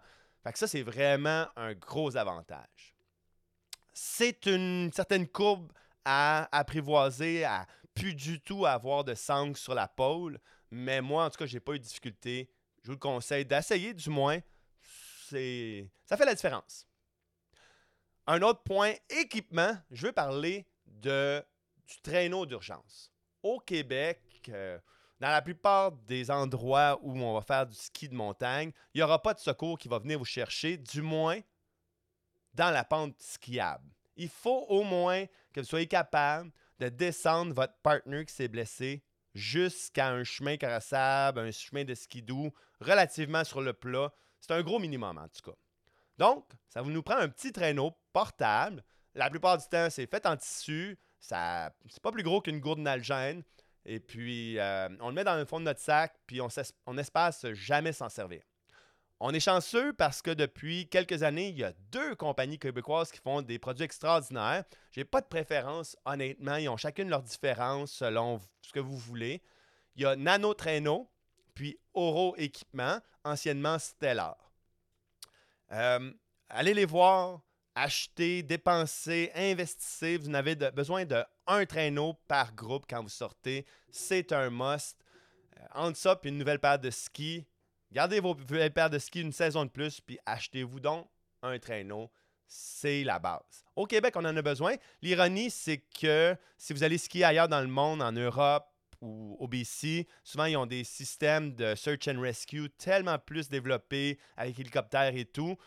Ça, 0.53 0.67
c'est 0.67 0.83
vraiment 0.83 1.47
un 1.55 1.73
gros 1.73 2.17
avantage. 2.17 2.95
C'est 3.93 4.45
une 4.45 4.91
certaine 4.93 5.27
courbe 5.27 5.71
à 6.05 6.47
apprivoiser, 6.51 7.45
à 7.45 7.65
plus 7.95 8.13
du 8.13 8.39
tout 8.41 8.65
avoir 8.65 9.03
de 9.03 9.15
sangle 9.15 9.55
sur 9.55 9.73
la 9.73 9.87
pôle. 9.87 10.39
Mais 10.69 11.01
moi, 11.01 11.25
en 11.25 11.29
tout 11.29 11.37
cas, 11.37 11.45
j'ai 11.45 11.59
pas 11.59 11.73
eu 11.73 11.79
de 11.79 11.83
difficulté. 11.83 12.49
Je 12.81 12.87
vous 12.87 12.93
le 12.93 12.99
conseille 12.99 13.45
d'essayer 13.45 13.93
du 13.93 14.09
moins 14.09 14.39
ça 15.29 16.17
fait 16.17 16.25
la 16.25 16.35
différence. 16.35 16.87
Un 18.27 18.41
autre 18.41 18.63
point, 18.63 18.93
équipement, 19.09 19.77
je 19.91 20.07
veux 20.07 20.11
parler 20.11 20.65
de, 20.85 21.43
du 21.87 22.01
traîneau 22.01 22.45
d'urgence. 22.45 23.11
Au 23.43 23.59
Québec, 23.59 24.21
euh, 24.49 24.79
dans 25.19 25.29
la 25.29 25.41
plupart 25.41 25.91
des 25.91 26.31
endroits 26.31 26.99
où 27.01 27.17
on 27.17 27.33
va 27.33 27.41
faire 27.41 27.67
du 27.67 27.75
ski 27.75 28.09
de 28.09 28.15
montagne, 28.15 28.71
il 28.93 28.97
n'y 28.97 29.03
aura 29.03 29.21
pas 29.21 29.33
de 29.33 29.39
secours 29.39 29.77
qui 29.77 29.87
va 29.87 29.99
venir 29.99 30.17
vous 30.17 30.25
chercher, 30.25 30.77
du 30.77 31.01
moins 31.01 31.39
dans 32.53 32.71
la 32.71 32.83
pente 32.83 33.15
skiable. 33.19 33.89
Il 34.17 34.29
faut 34.29 34.65
au 34.69 34.83
moins 34.83 35.25
que 35.53 35.59
vous 35.59 35.65
soyez 35.65 35.87
capable 35.87 36.51
de 36.79 36.89
descendre 36.89 37.53
votre 37.53 37.75
partner 37.83 38.25
qui 38.25 38.33
s'est 38.33 38.47
blessé 38.47 39.03
jusqu'à 39.33 40.09
un 40.09 40.23
chemin 40.23 40.57
carrossable, 40.57 41.39
un 41.39 41.51
chemin 41.51 41.83
de 41.83 41.93
ski 41.93 42.21
doux 42.21 42.51
relativement 42.79 43.43
sur 43.43 43.61
le 43.61 43.73
plat 43.73 44.11
c'est 44.45 44.53
un 44.53 44.61
gros 44.61 44.79
minimum, 44.79 45.17
en 45.17 45.27
tout 45.27 45.51
cas. 45.51 45.57
Donc, 46.17 46.45
ça 46.69 46.81
vous 46.81 46.91
nous 46.91 47.03
prend 47.03 47.17
un 47.17 47.29
petit 47.29 47.51
traîneau 47.51 47.91
portable. 48.13 48.83
La 49.13 49.29
plupart 49.29 49.57
du 49.57 49.65
temps, 49.67 49.89
c'est 49.89 50.09
fait 50.09 50.25
en 50.25 50.37
tissu. 50.37 50.97
Ça, 51.19 51.71
c'est 51.89 52.01
pas 52.01 52.11
plus 52.11 52.23
gros 52.23 52.41
qu'une 52.41 52.59
gourde 52.59 52.79
nalgène. 52.79 53.43
Et 53.85 53.99
puis, 53.99 54.59
euh, 54.59 54.89
on 54.99 55.09
le 55.09 55.15
met 55.15 55.23
dans 55.23 55.35
le 55.35 55.45
fond 55.45 55.59
de 55.59 55.65
notre 55.65 55.79
sac, 55.79 56.15
puis 56.25 56.41
on, 56.41 56.47
on 56.85 56.97
espace 56.97 57.45
jamais 57.53 57.93
s'en 57.93 58.09
servir. 58.09 58.41
On 59.19 59.33
est 59.33 59.39
chanceux 59.39 59.93
parce 59.93 60.21
que 60.21 60.31
depuis 60.31 60.89
quelques 60.89 61.23
années, 61.23 61.47
il 61.47 61.57
y 61.57 61.63
a 61.63 61.71
deux 61.91 62.15
compagnies 62.15 62.59
québécoises 62.59 63.11
qui 63.11 63.19
font 63.19 63.41
des 63.41 63.59
produits 63.59 63.85
extraordinaires. 63.85 64.65
J'ai 64.91 65.05
pas 65.05 65.21
de 65.21 65.27
préférence, 65.27 65.95
honnêtement. 66.03 66.57
Ils 66.57 66.67
ont 66.67 66.77
chacune 66.77 67.09
leur 67.09 67.23
différence 67.23 67.91
selon 67.91 68.41
ce 68.61 68.73
que 68.73 68.79
vous 68.79 68.97
voulez. 68.97 69.41
Il 69.95 70.01
y 70.01 70.05
a 70.05 70.17
Nano 70.17 70.53
Traîneau, 70.53 71.09
puis 71.55 71.79
Oro 71.93 72.35
Équipement, 72.37 72.99
anciennement 73.23 73.79
Stellar. 73.79 74.37
Euh, 75.71 76.11
allez 76.49 76.73
les 76.73 76.85
voir, 76.85 77.41
achetez, 77.73 78.43
dépensez, 78.43 79.31
investissez. 79.33 80.17
Vous 80.17 80.29
n'avez 80.29 80.55
besoin 80.55 81.05
de 81.05 81.23
un 81.47 81.65
traîneau 81.65 82.13
par 82.27 82.53
groupe 82.53 82.85
quand 82.87 83.01
vous 83.01 83.09
sortez. 83.09 83.65
C'est 83.89 84.31
un 84.31 84.49
must. 84.49 84.97
Euh, 85.57 85.65
entre 85.73 85.97
ça 85.97 86.19
et 86.23 86.27
une 86.27 86.37
nouvelle 86.37 86.59
paire 86.59 86.79
de 86.79 86.91
skis, 86.91 87.45
gardez 87.91 88.19
vos 88.19 88.35
nouvelles 88.35 88.73
paires 88.73 88.89
de 88.89 88.99
skis 88.99 89.21
une 89.21 89.31
saison 89.31 89.65
de 89.65 89.69
plus, 89.69 90.01
puis 90.01 90.19
achetez-vous 90.25 90.79
donc 90.79 91.07
un 91.41 91.57
traîneau. 91.57 92.11
C'est 92.47 93.03
la 93.03 93.17
base. 93.17 93.65
Au 93.75 93.85
Québec, 93.87 94.13
on 94.17 94.23
en 94.23 94.37
a 94.37 94.41
besoin. 94.41 94.75
L'ironie, 95.01 95.49
c'est 95.49 95.79
que 95.99 96.35
si 96.57 96.73
vous 96.73 96.83
allez 96.83 96.99
skier 96.99 97.23
ailleurs 97.23 97.47
dans 97.47 97.61
le 97.61 97.67
monde, 97.67 98.03
en 98.03 98.11
Europe, 98.11 98.67
ou 99.01 99.35
au 99.39 99.47
BC, 99.47 100.07
souvent 100.23 100.45
ils 100.45 100.57
ont 100.57 100.65
des 100.65 100.83
systèmes 100.83 101.53
de 101.55 101.75
search 101.75 102.07
and 102.07 102.19
rescue 102.19 102.69
tellement 102.69 103.19
plus 103.19 103.49
développés 103.49 104.19
avec 104.37 104.59
hélicoptères 104.59 105.15
et 105.15 105.25
tout. 105.25 105.57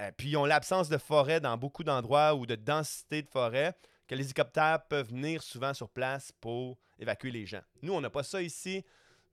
Euh, 0.00 0.10
puis 0.16 0.30
ils 0.30 0.36
ont 0.36 0.44
l'absence 0.44 0.88
de 0.88 0.98
forêt 0.98 1.40
dans 1.40 1.56
beaucoup 1.56 1.84
d'endroits 1.84 2.34
ou 2.34 2.46
de 2.46 2.54
densité 2.54 3.22
de 3.22 3.28
forêt 3.28 3.76
que 4.06 4.14
les 4.14 4.24
hélicoptères 4.24 4.86
peuvent 4.88 5.08
venir 5.08 5.42
souvent 5.42 5.74
sur 5.74 5.88
place 5.88 6.32
pour 6.40 6.78
évacuer 6.98 7.30
les 7.30 7.46
gens. 7.46 7.62
Nous, 7.82 7.92
on 7.92 8.00
n'a 8.00 8.10
pas 8.10 8.22
ça 8.22 8.42
ici, 8.42 8.84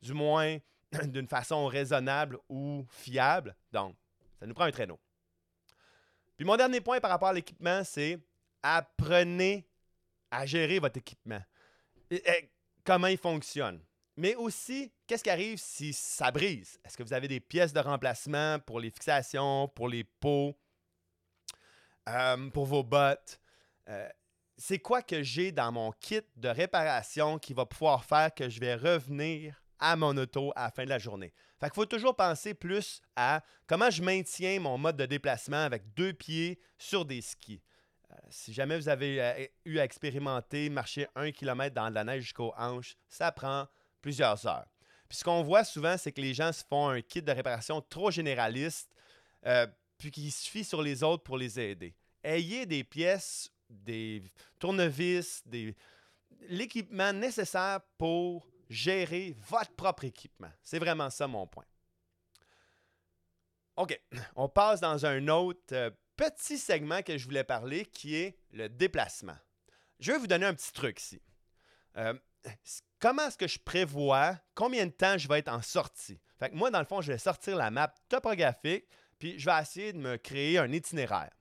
du 0.01 0.13
moins 0.13 0.57
d'une 1.05 1.27
façon 1.27 1.65
raisonnable 1.67 2.37
ou 2.49 2.85
fiable. 2.89 3.55
Donc, 3.71 3.95
ça 4.39 4.45
nous 4.45 4.53
prend 4.53 4.65
un 4.65 4.71
traîneau. 4.71 4.99
Puis 6.37 6.45
mon 6.45 6.55
dernier 6.55 6.79
point 6.79 6.99
par 7.01 7.11
rapport 7.11 7.29
à 7.29 7.33
l'équipement, 7.33 7.83
c'est 7.83 8.17
apprenez 8.63 9.67
à 10.31 10.45
gérer 10.45 10.79
votre 10.79 10.97
équipement 10.97 11.41
comment 12.89 13.05
il 13.05 13.19
fonctionne. 13.19 13.79
Mais 14.17 14.34
aussi, 14.34 14.91
qu'est-ce 15.05 15.24
qui 15.24 15.29
arrive 15.29 15.60
si 15.60 15.93
ça 15.93 16.31
brise? 16.31 16.79
Est-ce 16.84 16.98
que 16.98 17.03
vous 17.03 17.13
avez 17.13 17.27
des 17.27 17.39
pièces 17.39 17.72
de 17.72 17.79
remplacement 17.79 18.58
pour 18.58 18.79
les 18.79 18.89
fixations, 18.89 19.67
pour 19.67 19.88
les 19.88 20.03
pots, 20.03 20.58
euh, 22.10 22.50
pour 22.50 22.65
vos 22.65 22.81
bottes? 22.81 23.39
Euh, 23.89 24.10
c'est 24.58 24.79
quoi 24.79 25.03
que 25.03 25.22
j'ai 25.22 25.51
dans 25.51 25.72
mon 25.72 25.91
kit 25.91 26.22
de 26.36 26.50
réparation 26.50 27.38
qui 27.38 27.53
va 27.53 27.67
pouvoir 27.67 28.03
faire 28.03 28.34
que 28.34 28.50
je 28.50 28.60
vais 28.60 28.74
revenir 28.74 29.62
à 29.77 29.96
mon 29.96 30.17
auto 30.17 30.51
à 30.55 30.63
la 30.63 30.72
fin 30.72 30.84
de 30.84 30.89
la 30.89 30.98
journée? 30.98 31.31
Fait 31.60 31.72
faut 31.72 31.86
toujours 31.86 32.15
penser 32.15 32.55
plus 32.55 33.03
à 33.15 33.43
comment 33.67 33.91
je 33.91 34.01
maintiens 34.01 34.60
mon 34.60 34.79
mode 34.79 34.98
de 34.98 35.05
déplacement 35.05 35.63
avec 35.63 35.93
deux 35.93 36.13
pieds 36.13 36.60
sur 36.79 37.05
des 37.05 37.22
skis. 37.22 37.62
Euh, 38.11 38.15
si 38.29 38.53
jamais 38.53 38.77
vous 38.77 38.89
avez 38.89 39.21
euh, 39.21 39.45
eu 39.65 39.79
à 39.79 39.83
expérimenter 39.83 40.69
marcher 40.69 41.07
un 41.15 41.31
kilomètre 41.31 41.75
dans 41.75 41.89
la 41.89 42.03
neige 42.03 42.23
jusqu'aux 42.23 42.53
hanches, 42.57 42.95
ça 43.07 43.31
prend 43.31 43.67
plusieurs 44.01 44.45
heures. 44.47 44.67
Puis 45.07 45.19
ce 45.19 45.23
qu'on 45.23 45.43
voit 45.43 45.63
souvent, 45.63 45.97
c'est 45.97 46.11
que 46.11 46.21
les 46.21 46.33
gens 46.33 46.51
se 46.51 46.63
font 46.63 46.89
un 46.89 47.01
kit 47.01 47.21
de 47.21 47.31
réparation 47.31 47.81
trop 47.81 48.11
généraliste, 48.11 48.91
euh, 49.45 49.67
puis 49.97 50.11
qu'il 50.11 50.31
suffit 50.31 50.63
sur 50.63 50.81
les 50.81 51.03
autres 51.03 51.23
pour 51.23 51.37
les 51.37 51.59
aider. 51.59 51.95
Ayez 52.23 52.65
des 52.65 52.83
pièces, 52.83 53.51
des 53.69 54.23
tournevis, 54.59 55.43
l'équipement 56.47 57.13
nécessaire 57.13 57.81
pour 57.97 58.47
gérer 58.69 59.35
votre 59.49 59.71
propre 59.75 60.05
équipement. 60.05 60.51
C'est 60.61 60.79
vraiment 60.79 61.09
ça 61.09 61.27
mon 61.27 61.47
point. 61.47 61.65
OK, 63.77 63.99
on 64.35 64.49
passe 64.49 64.79
dans 64.81 65.05
un 65.05 65.27
autre 65.27 65.93
petit 66.19 66.57
segment 66.57 67.01
que 67.01 67.17
je 67.17 67.23
voulais 67.23 67.45
parler 67.45 67.85
qui 67.85 68.15
est 68.15 68.38
le 68.51 68.67
déplacement. 68.67 69.38
Je 70.01 70.11
vais 70.11 70.17
vous 70.17 70.27
donner 70.27 70.45
un 70.45 70.53
petit 70.53 70.73
truc 70.73 70.99
ici. 70.99 71.21
Euh, 71.95 72.13
comment 72.99 73.25
est-ce 73.27 73.38
que 73.38 73.47
je 73.47 73.57
prévois 73.57 74.38
combien 74.53 74.85
de 74.85 74.91
temps 74.91 75.17
je 75.17 75.29
vais 75.29 75.39
être 75.39 75.47
en 75.47 75.61
sortie? 75.61 76.19
Fait 76.38 76.51
moi, 76.51 76.71
dans 76.71 76.79
le 76.79 76.85
fond, 76.85 76.99
je 76.99 77.13
vais 77.13 77.17
sortir 77.17 77.55
la 77.55 77.71
map 77.71 77.93
topographique, 78.09 78.85
puis 79.17 79.39
je 79.39 79.45
vais 79.45 79.61
essayer 79.61 79.93
de 79.93 79.97
me 79.97 80.17
créer 80.17 80.57
un 80.57 80.69
itinéraire. 80.73 81.31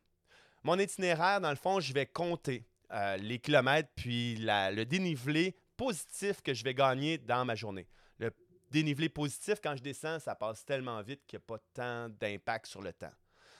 Mon 0.63 0.79
itinéraire, 0.79 1.41
dans 1.41 1.51
le 1.51 1.57
fond, 1.57 1.81
je 1.81 1.93
vais 1.93 2.07
compter 2.07 2.65
euh, 2.93 3.17
les 3.17 3.41
kilomètres, 3.41 3.91
puis 3.97 4.37
le 4.39 4.85
dénivelé 4.85 5.57
positif 5.77 6.41
que 6.41 6.55
je 6.55 6.63
vais 6.63 6.75
gagner 6.75 7.19
dans 7.19 7.45
ma 7.45 7.57
journée. 7.57 7.89
Le 8.19 8.31
dénivelé 8.71 9.09
positif, 9.09 9.59
quand 9.61 9.75
je 9.75 9.83
descends, 9.83 10.21
ça 10.21 10.37
passe 10.37 10.65
tellement 10.65 11.03
vite 11.03 11.27
qu'il 11.27 11.39
n'y 11.39 11.43
a 11.43 11.47
pas 11.47 11.59
tant 11.75 12.09
d'impact 12.09 12.67
sur 12.67 12.81
le 12.81 12.93
temps. 12.93 13.13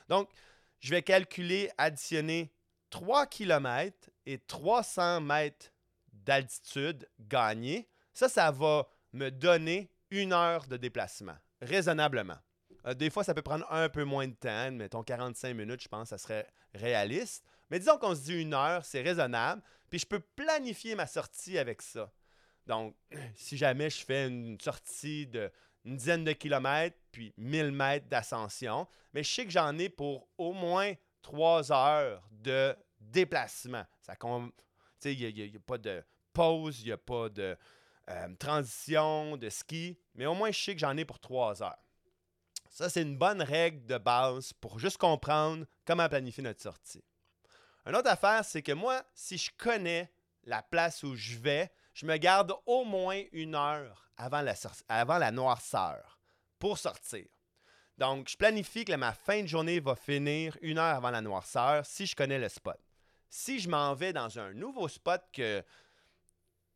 Donc, 0.09 0.31
je 0.81 0.91
vais 0.91 1.03
calculer, 1.03 1.71
additionner 1.79 2.53
3 2.91 3.27
km 3.27 4.11
et 4.27 4.39
300 4.39 5.21
mètres 5.21 5.73
d'altitude 6.13 7.09
gagnés. 7.21 7.89
Ça, 8.13 8.29
ça 8.29 8.51
va 8.51 8.89
me 9.13 9.31
donner 9.31 9.91
une 10.11 10.33
heure 10.33 10.67
de 10.67 10.77
déplacement, 10.77 11.37
raisonnablement. 11.61 12.39
Euh, 12.87 12.95
des 12.95 13.11
fois, 13.11 13.25
ça 13.25 13.35
peut 13.35 13.43
prendre 13.43 13.67
un 13.71 13.89
peu 13.89 14.05
moins 14.05 14.29
de 14.29 14.35
temps, 14.35 14.71
mettons 14.73 15.03
45 15.03 15.55
minutes, 15.55 15.83
je 15.83 15.89
pense 15.89 16.09
ça 16.09 16.19
serait 16.19 16.47
réaliste. 16.75 17.45
Mais 17.71 17.79
disons 17.79 17.99
qu'on 17.99 18.15
se 18.15 18.23
dit 18.23 18.41
une 18.41 18.55
heure, 18.55 18.85
c'est 18.85 19.03
raisonnable, 19.03 19.63
puis 19.91 19.99
je 19.99 20.07
peux 20.07 20.21
planifier 20.21 20.95
ma 20.95 21.07
sortie 21.07 21.59
avec 21.59 21.83
ça. 21.83 22.13
Donc, 22.67 22.95
si 23.35 23.57
jamais 23.57 23.91
je 23.91 24.05
fais 24.05 24.27
une 24.27 24.61
sortie 24.61 25.27
de 25.27 25.51
une 25.89 25.97
dizaine 25.97 26.25
de 26.25 26.33
kilomètres, 26.33 26.99
puis 27.11 27.33
1000 27.39 27.73
mètres 27.73 28.09
d'ascension, 28.09 28.87
mais 29.15 29.23
je 29.23 29.33
sais 29.33 29.45
que 29.45 29.51
j'en 29.51 29.77
ai 29.79 29.89
pour 29.89 30.29
au 30.37 30.53
moins 30.53 30.93
trois 31.23 31.73
heures 31.73 32.23
de 32.31 32.77
déplacement. 33.01 33.85
Ça 34.03 34.15
il 35.05 35.35
n'y 35.35 35.57
a, 35.57 35.61
pas 35.61 35.79
de 35.79 36.05
pause, 36.33 36.81
il 36.81 36.87
n'y 36.87 36.93
a 36.93 36.99
pas 36.99 37.31
de 37.31 37.57
euh, 38.11 38.35
transition, 38.39 39.37
de 39.39 39.49
ski, 39.49 39.99
mais 40.15 40.27
au 40.27 40.35
moins 40.35 40.51
je 40.51 40.63
sais 40.63 40.75
que 40.75 40.81
j'en 40.81 40.97
ai 40.97 41.07
pour 41.07 41.21
trois 41.21 41.63
heures. 41.63 41.79
Ça, 42.69 42.91
c'est 42.91 43.03
une 43.03 43.17
bonne 43.17 43.41
règle 43.41 43.87
de 43.87 43.97
base 43.97 44.53
pour 44.53 44.79
juste 44.79 44.99
comprendre 44.99 45.65
comment 45.87 46.09
planifier 46.09 46.43
notre 46.43 46.61
sortie. 46.61 47.03
Une 47.87 47.97
autre 47.97 48.11
affaire, 48.11 48.45
c'est 48.45 48.63
que 48.63 48.73
moi, 48.73 49.03
si 49.15 49.39
je 49.39 49.51
connais 49.57 50.13
la 50.45 50.63
place 50.63 51.03
où 51.03 51.17
je 51.17 51.39
vais, 51.39 51.71
je 51.99 52.07
me 52.07 52.17
garde 52.17 52.55
au 52.65 52.85
moins 52.85 53.25
une 53.33 53.57
heure 53.57 54.09
avant 54.17 54.41
la, 55.19 55.33
noirceur 55.33 56.21
pour 56.61 56.79
sortir. 56.79 57.27
Donc, 57.97 58.29
je 58.29 58.37
planifie 58.37 58.85
que 58.85 58.95
ma 58.95 59.13
fin 59.13 59.43
de 59.43 59.49
journée 59.49 59.81
va 59.81 59.97
finir 59.97 60.57
une 60.63 60.79
heure 60.79 60.95
avant 60.95 61.11
la 61.11 61.21
noirceur 61.21 61.85
si 61.85 62.07
je 62.07 62.15
connais 62.15 62.39
le 62.39 62.49
spot. 62.49 62.79
Si 63.29 63.59
je 63.59 63.69
m'en 63.69 63.95
vais 63.95 64.13
dans 64.13 64.39
un 64.39 64.53
nouveau 64.53 64.87
spot 64.87 65.21
que 65.33 65.65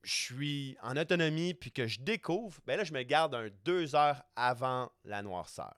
je 0.03 0.13
suis 0.13 0.77
en 0.83 0.97
autonomie 0.97 1.55
puis 1.55 1.71
que 1.71 1.87
je 1.87 2.01
découvre, 2.01 2.59
ben 2.67 2.77
là, 2.77 2.83
je 2.83 2.93
me 2.93 3.05
garde 3.05 3.53
deux 3.65 3.95
heures 3.95 4.25
avant 4.35 4.91
la 5.05 5.23
noirceur. 5.23 5.77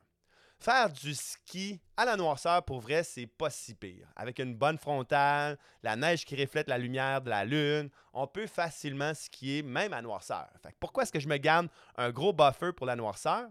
Faire 0.65 0.89
du 0.89 1.15
ski 1.15 1.79
à 1.95 2.07
la 2.07 2.17
noirceur, 2.17 2.65
pour 2.65 2.81
vrai, 2.81 3.05
c'est 3.05 3.27
pas 3.27 3.51
si 3.51 3.75
pire. 3.75 4.09
Avec 4.17 4.39
une 4.39 4.55
bonne 4.55 4.79
frontale, 4.79 5.59
la 5.83 5.95
neige 5.95 6.25
qui 6.25 6.41
reflète 6.41 6.71
la 6.71 6.79
lumière 6.79 7.21
de 7.21 7.29
la 7.29 7.45
lune, 7.45 7.91
on 8.15 8.27
peut 8.27 8.47
facilement 8.47 9.13
skier 9.13 9.63
même 9.63 9.93
à 9.93 10.01
noirceur. 10.01 10.49
pourquoi 10.81 11.03
est-ce 11.03 11.13
que 11.13 11.21
je 11.21 11.29
me 11.29 11.37
garde 11.37 11.69
un 11.99 12.11
gros 12.11 12.33
buffer 12.33 12.73
pour 12.73 12.87
la 12.87 12.97
noirceur? 12.97 13.47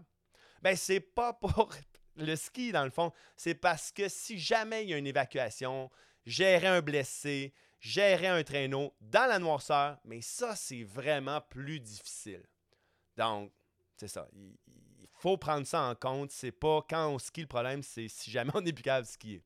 Ben, 0.60 0.74
c'est 0.74 0.98
pas 0.98 1.32
pour 1.40 1.70
le 2.16 2.34
ski, 2.34 2.72
dans 2.72 2.82
le 2.82 2.90
fond. 2.90 3.12
C'est 3.36 3.54
parce 3.54 3.92
que 3.92 4.08
si 4.08 4.36
jamais 4.36 4.82
il 4.82 4.90
y 4.90 4.94
a 4.94 4.98
une 4.98 5.06
évacuation, 5.06 5.92
gérer 6.26 6.66
un 6.66 6.80
blessé, 6.80 7.54
gérer 7.78 8.26
un 8.26 8.42
traîneau 8.42 8.92
dans 9.00 9.28
la 9.28 9.38
noirceur, 9.38 10.00
mais 10.04 10.20
ça, 10.20 10.56
c'est 10.56 10.82
vraiment 10.82 11.40
plus 11.42 11.78
difficile. 11.78 12.42
Donc, 13.16 13.52
c'est 13.96 14.08
ça 14.08 14.26
faut 15.24 15.38
prendre 15.38 15.66
ça 15.66 15.80
en 15.84 15.94
compte. 15.94 16.30
C'est 16.32 16.52
pas 16.52 16.84
quand 16.86 17.08
on 17.08 17.18
skie 17.18 17.40
le 17.40 17.46
problème, 17.46 17.82
c'est 17.82 18.08
si 18.08 18.30
jamais 18.30 18.50
on 18.54 18.64
est 18.66 18.74
plus 18.74 18.82
capable 18.82 19.06
de 19.06 19.10
skier. 19.10 19.42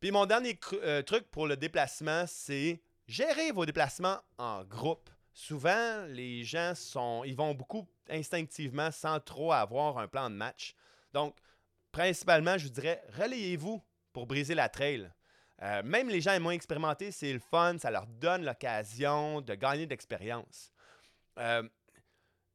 Puis 0.00 0.10
mon 0.10 0.24
dernier 0.24 0.58
euh, 0.72 1.02
truc 1.02 1.30
pour 1.30 1.46
le 1.46 1.58
déplacement, 1.58 2.24
c'est 2.26 2.80
gérer 3.06 3.52
vos 3.52 3.66
déplacements 3.66 4.18
en 4.38 4.64
groupe. 4.64 5.10
Souvent, 5.34 6.06
les 6.08 6.42
gens 6.42 6.74
sont, 6.74 7.22
ils 7.24 7.36
vont 7.36 7.54
beaucoup 7.54 7.86
instinctivement 8.08 8.90
sans 8.90 9.20
trop 9.20 9.52
avoir 9.52 9.98
un 9.98 10.08
plan 10.08 10.30
de 10.30 10.36
match. 10.36 10.74
Donc, 11.12 11.36
principalement, 11.92 12.56
je 12.56 12.64
vous 12.64 12.72
dirais, 12.72 13.02
relayez-vous 13.18 13.82
pour 14.14 14.26
briser 14.26 14.54
la 14.54 14.70
trail. 14.70 15.10
Euh, 15.60 15.82
même 15.82 16.08
les 16.08 16.22
gens 16.22 16.38
moins 16.40 16.52
expérimentés, 16.52 17.10
c'est 17.10 17.32
le 17.32 17.40
fun, 17.40 17.76
ça 17.78 17.90
leur 17.90 18.06
donne 18.06 18.44
l'occasion 18.44 19.42
de 19.42 19.54
gagner 19.54 19.86
d'expérience. 19.86 20.72
Euh, 21.38 21.68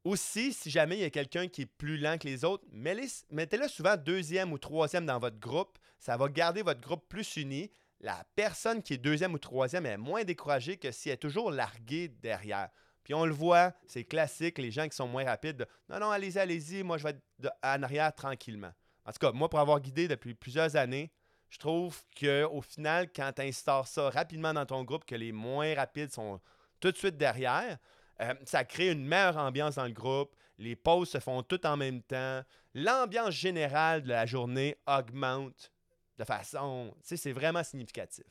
aussi, 0.03 0.53
si 0.53 0.69
jamais 0.69 0.97
il 0.97 1.01
y 1.01 1.05
a 1.05 1.09
quelqu'un 1.09 1.47
qui 1.47 1.63
est 1.63 1.65
plus 1.65 1.97
lent 1.97 2.17
que 2.17 2.27
les 2.27 2.45
autres, 2.45 2.63
mettez-le 2.71 3.67
souvent 3.67 3.97
deuxième 3.97 4.51
ou 4.53 4.57
troisième 4.57 5.05
dans 5.05 5.19
votre 5.19 5.39
groupe. 5.39 5.77
Ça 5.99 6.15
va 6.17 6.29
garder 6.29 6.61
votre 6.61 6.81
groupe 6.81 7.07
plus 7.09 7.37
uni. 7.37 7.71
La 7.99 8.23
personne 8.35 8.81
qui 8.81 8.93
est 8.93 8.97
deuxième 8.97 9.33
ou 9.33 9.39
troisième 9.39 9.85
est 9.85 9.97
moins 9.97 10.23
découragée 10.23 10.77
que 10.77 10.91
si 10.91 11.09
elle 11.09 11.15
est 11.15 11.17
toujours 11.17 11.51
larguée 11.51 12.07
derrière. 12.07 12.69
Puis 13.03 13.13
on 13.13 13.25
le 13.25 13.33
voit, 13.33 13.73
c'est 13.87 14.03
classique, 14.05 14.57
les 14.57 14.71
gens 14.71 14.87
qui 14.87 14.95
sont 14.95 15.07
moins 15.07 15.25
rapides, 15.25 15.67
non, 15.89 15.99
non, 15.99 16.11
allez-y, 16.11 16.39
allez-y, 16.39 16.83
moi 16.83 16.97
je 16.97 17.03
vais 17.03 17.09
être 17.09 17.51
en 17.63 17.83
arrière 17.83 18.13
tranquillement. 18.13 18.71
En 19.05 19.11
tout 19.11 19.19
cas, 19.19 19.31
moi 19.31 19.49
pour 19.49 19.59
avoir 19.59 19.79
guidé 19.79 20.07
depuis 20.07 20.33
plusieurs 20.33 20.75
années, 20.75 21.11
je 21.49 21.57
trouve 21.57 21.99
qu'au 22.17 22.61
final, 22.61 23.11
quand 23.13 23.31
tu 23.35 23.41
instaures 23.41 23.87
ça 23.87 24.09
rapidement 24.11 24.53
dans 24.53 24.65
ton 24.65 24.83
groupe, 24.83 25.05
que 25.05 25.15
les 25.15 25.31
moins 25.31 25.73
rapides 25.73 26.11
sont 26.11 26.39
tout 26.79 26.91
de 26.91 26.97
suite 26.97 27.17
derrière, 27.17 27.77
euh, 28.21 28.33
ça 28.45 28.63
crée 28.65 28.91
une 28.91 29.05
meilleure 29.05 29.37
ambiance 29.37 29.75
dans 29.75 29.85
le 29.85 29.91
groupe. 29.91 30.35
Les 30.57 30.75
pauses 30.75 31.09
se 31.09 31.19
font 31.19 31.41
toutes 31.41 31.65
en 31.65 31.77
même 31.77 32.01
temps. 32.01 32.43
L'ambiance 32.73 33.33
générale 33.33 34.03
de 34.03 34.09
la 34.09 34.25
journée 34.25 34.77
augmente 34.85 35.71
de 36.17 36.23
façon. 36.25 36.93
C'est 37.01 37.31
vraiment 37.31 37.63
significatif. 37.63 38.25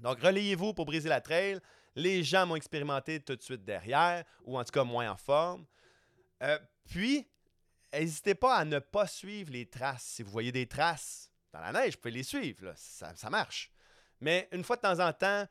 Donc, 0.00 0.20
relayez-vous 0.20 0.74
pour 0.74 0.84
briser 0.84 1.08
la 1.08 1.22
trail. 1.22 1.58
Les 1.94 2.22
gens 2.22 2.46
m'ont 2.46 2.56
expérimenté 2.56 3.20
tout 3.20 3.34
de 3.34 3.42
suite 3.42 3.64
derrière, 3.64 4.24
ou 4.44 4.58
en 4.58 4.64
tout 4.64 4.72
cas 4.72 4.84
moins 4.84 5.10
en 5.10 5.16
forme. 5.16 5.64
Euh, 6.42 6.58
puis, 6.84 7.26
n'hésitez 7.94 8.34
pas 8.34 8.56
à 8.56 8.64
ne 8.66 8.78
pas 8.78 9.06
suivre 9.06 9.50
les 9.52 9.64
traces. 9.66 10.04
Si 10.04 10.22
vous 10.22 10.30
voyez 10.30 10.52
des 10.52 10.66
traces 10.66 11.30
dans 11.50 11.60
la 11.60 11.72
neige, 11.72 11.94
vous 11.94 12.00
pouvez 12.00 12.12
les 12.12 12.22
suivre. 12.22 12.74
Ça 12.76 13.30
marche. 13.30 13.70
Mais 14.20 14.48
une 14.52 14.64
fois 14.64 14.76
de 14.76 14.82
temps 14.82 15.00
en 15.00 15.12
temps, 15.14 15.46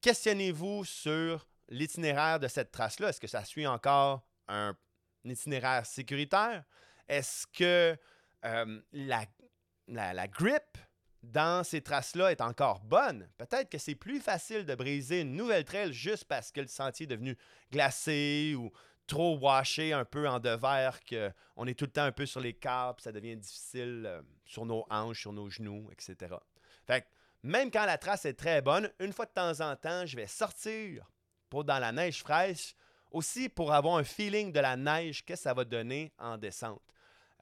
questionnez-vous 0.00 0.84
sur 0.84 1.46
l'itinéraire 1.70 2.38
de 2.40 2.48
cette 2.48 2.70
trace-là? 2.70 3.08
Est-ce 3.08 3.20
que 3.20 3.26
ça 3.26 3.44
suit 3.44 3.66
encore 3.66 4.26
un, 4.48 4.76
itinéraire 5.24 5.86
sécuritaire? 5.86 6.64
Est-ce 7.08 7.46
que 7.46 7.96
euh, 8.44 8.80
la, 8.92 9.24
la, 9.88 10.28
grip 10.28 10.78
dans 11.22 11.64
ces 11.64 11.80
traces-là 11.80 12.32
est 12.32 12.40
encore 12.40 12.80
bonne? 12.80 13.28
Peut-être 13.38 13.70
que 13.70 13.78
c'est 13.78 13.94
plus 13.94 14.20
facile 14.20 14.64
de 14.64 14.74
briser 14.74 15.20
une 15.20 15.34
nouvelle 15.34 15.64
trail 15.64 15.92
juste 15.92 16.24
parce 16.24 16.52
que 16.52 16.60
le 16.60 16.68
sentier 16.68 17.04
est 17.04 17.08
devenu 17.08 17.36
glacé 17.72 18.54
ou 18.56 18.70
trop 19.06 19.36
washé 19.38 19.92
un 19.92 20.04
peu 20.04 20.28
en 20.28 20.38
devers 20.38 21.00
qu'on 21.04 21.66
est 21.66 21.74
tout 21.74 21.86
le 21.86 21.90
temps 21.90 22.04
un 22.04 22.12
peu 22.12 22.26
sur 22.26 22.40
les 22.40 22.54
câbles, 22.54 23.00
ça 23.00 23.10
devient 23.10 23.36
difficile 23.36 24.04
euh, 24.06 24.22
sur 24.44 24.64
nos 24.64 24.86
hanches, 24.88 25.22
sur 25.22 25.32
nos 25.32 25.50
genoux, 25.50 25.88
etc. 25.90 26.36
Fait 26.86 27.06
même 27.42 27.70
quand 27.70 27.86
la 27.86 27.98
trace 27.98 28.24
est 28.26 28.34
très 28.34 28.60
bonne, 28.60 28.90
une 29.00 29.12
fois 29.12 29.26
de 29.26 29.32
temps 29.32 29.60
en 29.60 29.74
temps, 29.74 30.06
je 30.06 30.14
vais 30.14 30.26
sortir 30.26 31.10
pour 31.50 31.64
dans 31.64 31.78
la 31.78 31.92
neige 31.92 32.20
fraîche, 32.20 32.74
aussi 33.10 33.48
pour 33.48 33.72
avoir 33.72 33.96
un 33.96 34.04
feeling 34.04 34.52
de 34.52 34.60
la 34.60 34.76
neige, 34.76 35.24
que 35.24 35.36
ça 35.36 35.52
va 35.52 35.64
donner 35.64 36.12
en 36.18 36.38
descente. 36.38 36.80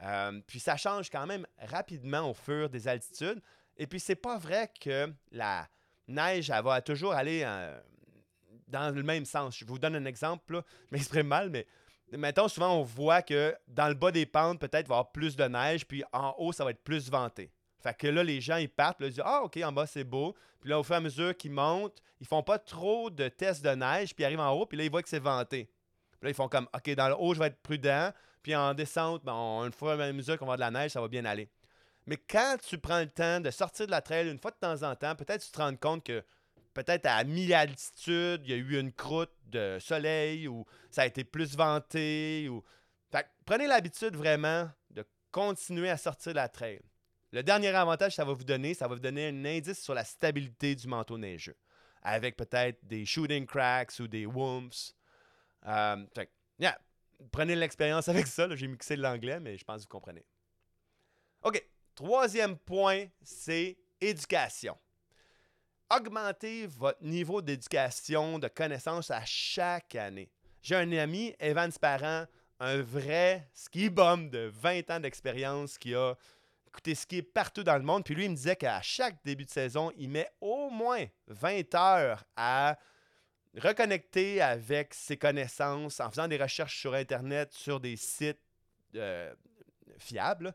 Euh, 0.03 0.41
puis 0.47 0.61
ça 0.61 0.77
change 0.77 1.11
quand 1.11 1.27
même 1.27 1.47
rapidement 1.59 2.31
au 2.31 2.35
fur 2.35 2.69
des 2.71 2.89
altitudes. 2.89 3.41
Et 3.77 3.87
puis 3.87 4.01
c'est 4.01 4.17
pas 4.17 4.39
vrai 4.39 4.71
que 4.81 5.13
la 5.31 5.69
neige, 6.07 6.51
elle 6.51 6.65
va 6.65 6.81
toujours 6.81 7.13
aller 7.13 7.43
euh, 7.45 7.79
dans 8.67 8.95
le 8.95 9.03
même 9.03 9.25
sens. 9.25 9.57
Je 9.57 9.65
vous 9.65 9.79
donne 9.79 9.97
un 9.97 10.05
exemple, 10.05 10.63
je 10.87 10.97
m'exprime 10.97 11.27
mal, 11.27 11.51
mais 11.51 11.67
mettons 12.13 12.49
souvent 12.49 12.79
on 12.79 12.83
voit 12.83 13.23
que 13.23 13.55
dans 13.67 13.89
le 13.89 13.95
bas 13.95 14.11
des 14.11 14.27
pentes, 14.27 14.61
peut-être 14.61 14.87
il 14.87 14.89
va 14.89 14.97
y 14.97 14.99
avoir 14.99 15.13
plus 15.13 15.37
de 15.37 15.45
neige, 15.45 15.87
puis 15.87 16.03
en 16.13 16.35
haut, 16.39 16.53
ça 16.53 16.65
va 16.65 16.71
être 16.71 16.83
plus 16.83 17.11
venté. 17.11 17.51
Fait 17.81 17.97
que 17.97 18.07
là, 18.09 18.25
les 18.25 18.41
gens, 18.41 18.57
ils 18.57 18.69
partent, 18.69 18.99
ils 19.01 19.11
disent 19.11 19.23
Ah, 19.25 19.43
OK, 19.43 19.59
en 19.63 19.73
bas, 19.73 19.87
c'est 19.87 20.05
beau. 20.05 20.35
Puis 20.61 20.71
là, 20.71 20.79
au 20.79 20.83
fur 20.83 20.95
et 20.95 20.99
à 20.99 21.01
mesure 21.01 21.37
qu'ils 21.37 21.53
montent, 21.53 22.03
ils 22.21 22.27
font 22.27 22.43
pas 22.43 22.59
trop 22.59 23.11
de 23.11 23.29
tests 23.29 23.65
de 23.65 23.71
neige, 23.71 24.15
puis 24.15 24.23
ils 24.23 24.27
arrivent 24.27 24.41
en 24.41 24.53
haut, 24.53 24.67
puis 24.67 24.77
là, 24.77 24.85
ils 24.85 24.91
voient 24.91 25.03
que 25.03 25.09
c'est 25.09 25.19
venté. 25.19 25.71
Puis 26.13 26.27
là, 26.27 26.31
ils 26.31 26.35
font 26.35 26.49
comme 26.49 26.69
OK, 26.75 26.91
dans 26.95 27.09
le 27.09 27.15
haut, 27.17 27.35
je 27.35 27.39
vais 27.39 27.47
être 27.47 27.63
prudent. 27.63 28.13
Puis 28.43 28.55
en 28.57 28.75
descente, 28.75 29.25
ben, 29.25 29.35
une 29.65 29.73
fois 29.73 29.93
à 30.03 30.13
mesure 30.13 30.39
qu'on 30.39 30.47
va 30.47 30.57
de 30.57 30.61
la 30.61 30.71
neige, 30.71 30.93
ça 30.93 31.01
va 31.01 31.09
bien 31.09 31.25
aller. 31.25 31.49
Mais 32.07 32.17
quand 32.17 32.57
tu 32.67 32.79
prends 32.79 33.01
le 33.01 33.09
temps 33.11 33.41
de 33.41 33.51
sortir 33.51 33.87
de 33.87 33.91
la 33.91 34.01
trail 34.01 34.29
une 34.29 34.39
fois 34.39 34.51
de 34.51 34.57
temps 34.57 34.83
en 34.83 34.97
temps, 34.97 35.15
peut-être 35.15 35.45
tu 35.45 35.51
te 35.51 35.59
rends 35.59 35.77
compte 35.77 36.05
que 36.05 36.25
peut-être 36.73 37.07
à 37.07 37.23
mi-altitude, 37.25 38.43
il 38.45 38.51
y 38.51 38.53
a 38.55 38.57
eu 38.57 38.79
une 38.79 38.93
croûte 38.93 39.33
de 39.47 39.79
soleil 39.81 40.49
ou 40.49 40.65
ça 40.91 41.03
a 41.03 41.07
été 41.07 41.25
plus 41.25 41.57
venté. 41.57 42.49
Ou... 42.49 42.65
Fait 43.11 43.25
que 43.25 43.29
prenez 43.45 43.67
l'habitude 43.67 44.17
vraiment 44.17 44.71
de 44.91 45.05
continuer 45.31 45.91
à 45.91 45.97
sortir 45.97 46.33
de 46.33 46.37
la 46.37 46.49
trail. 46.49 46.81
Le 47.33 47.43
dernier 47.43 47.69
avantage 47.69 48.13
que 48.13 48.17
ça 48.17 48.25
va 48.25 48.33
vous 48.33 48.45
donner, 48.45 48.75
ça 48.75 48.89
va 48.89 48.95
vous 48.95 49.01
donner 49.01 49.29
un 49.29 49.45
indice 49.45 49.83
sur 49.83 49.95
la 49.95 50.05
stabilité 50.05 50.75
du 50.75 50.89
manteau 50.89 51.19
neigeux, 51.19 51.57
avec 52.03 52.37
peut-être 52.37 52.79
des 52.87 53.05
shooting 53.05 53.47
cracks 53.47 53.99
ou 54.01 54.09
des 54.09 54.25
whoops. 54.25 54.95
Euh, 55.67 56.07
prenez 57.31 57.57
l'expérience 57.57 58.09
avec 58.09 58.27
ça. 58.27 58.55
J'ai 58.55 58.67
mixé 58.67 58.97
l'anglais, 58.97 59.41
mais 59.41 59.59
je 59.59 59.65
pense 59.65 59.79
que 59.79 59.83
vous 59.83 59.89
comprenez. 59.89 60.25
OK. 61.43 61.63
Troisième 61.95 62.57
point, 62.57 63.07
c'est 63.23 63.77
éducation. 64.01 64.79
Augmentez 65.91 66.67
votre 66.67 67.03
niveau 67.03 67.43
d'éducation, 67.43 68.39
de 68.39 68.47
connaissance 68.47 69.11
à 69.11 69.25
chaque 69.25 69.97
année. 69.97 70.31
J'ai 70.63 70.77
un 70.77 70.93
ami, 70.93 71.35
Evan 71.41 71.73
Parent, 71.73 72.27
un 72.61 72.83
vrai 72.83 73.49
ski 73.55 73.89
bum 73.89 74.31
de 74.31 74.51
20 74.55 74.91
ans 74.91 75.01
d'expérience 75.01 75.79
qui 75.79 75.95
a 75.95 76.15
écouté 76.79 76.95
skier 76.95 77.23
partout 77.23 77.65
dans 77.65 77.77
le 77.77 77.83
monde. 77.83 78.05
Puis 78.05 78.15
lui, 78.15 78.27
il 78.27 78.31
me 78.31 78.37
disait 78.37 78.55
qu'à 78.55 78.81
chaque 78.83 79.17
début 79.25 79.45
de 79.45 79.51
saison, 79.51 79.91
il 79.97 80.09
met 80.11 80.31
au 80.41 80.71
moins 80.71 81.05
20 81.27 81.75
heures 81.75 82.25
à 82.37 82.79
reconnecter 83.57 84.41
avec 84.41 84.95
ses 84.95 85.17
connaissances 85.17 85.99
en 85.99 86.09
faisant 86.09 86.29
des 86.29 86.37
recherches 86.37 86.79
sur 86.79 86.95
Internet, 86.95 87.53
sur 87.53 87.81
des 87.81 87.97
sites 87.97 88.41
euh, 88.95 89.35
fiables, 89.99 90.55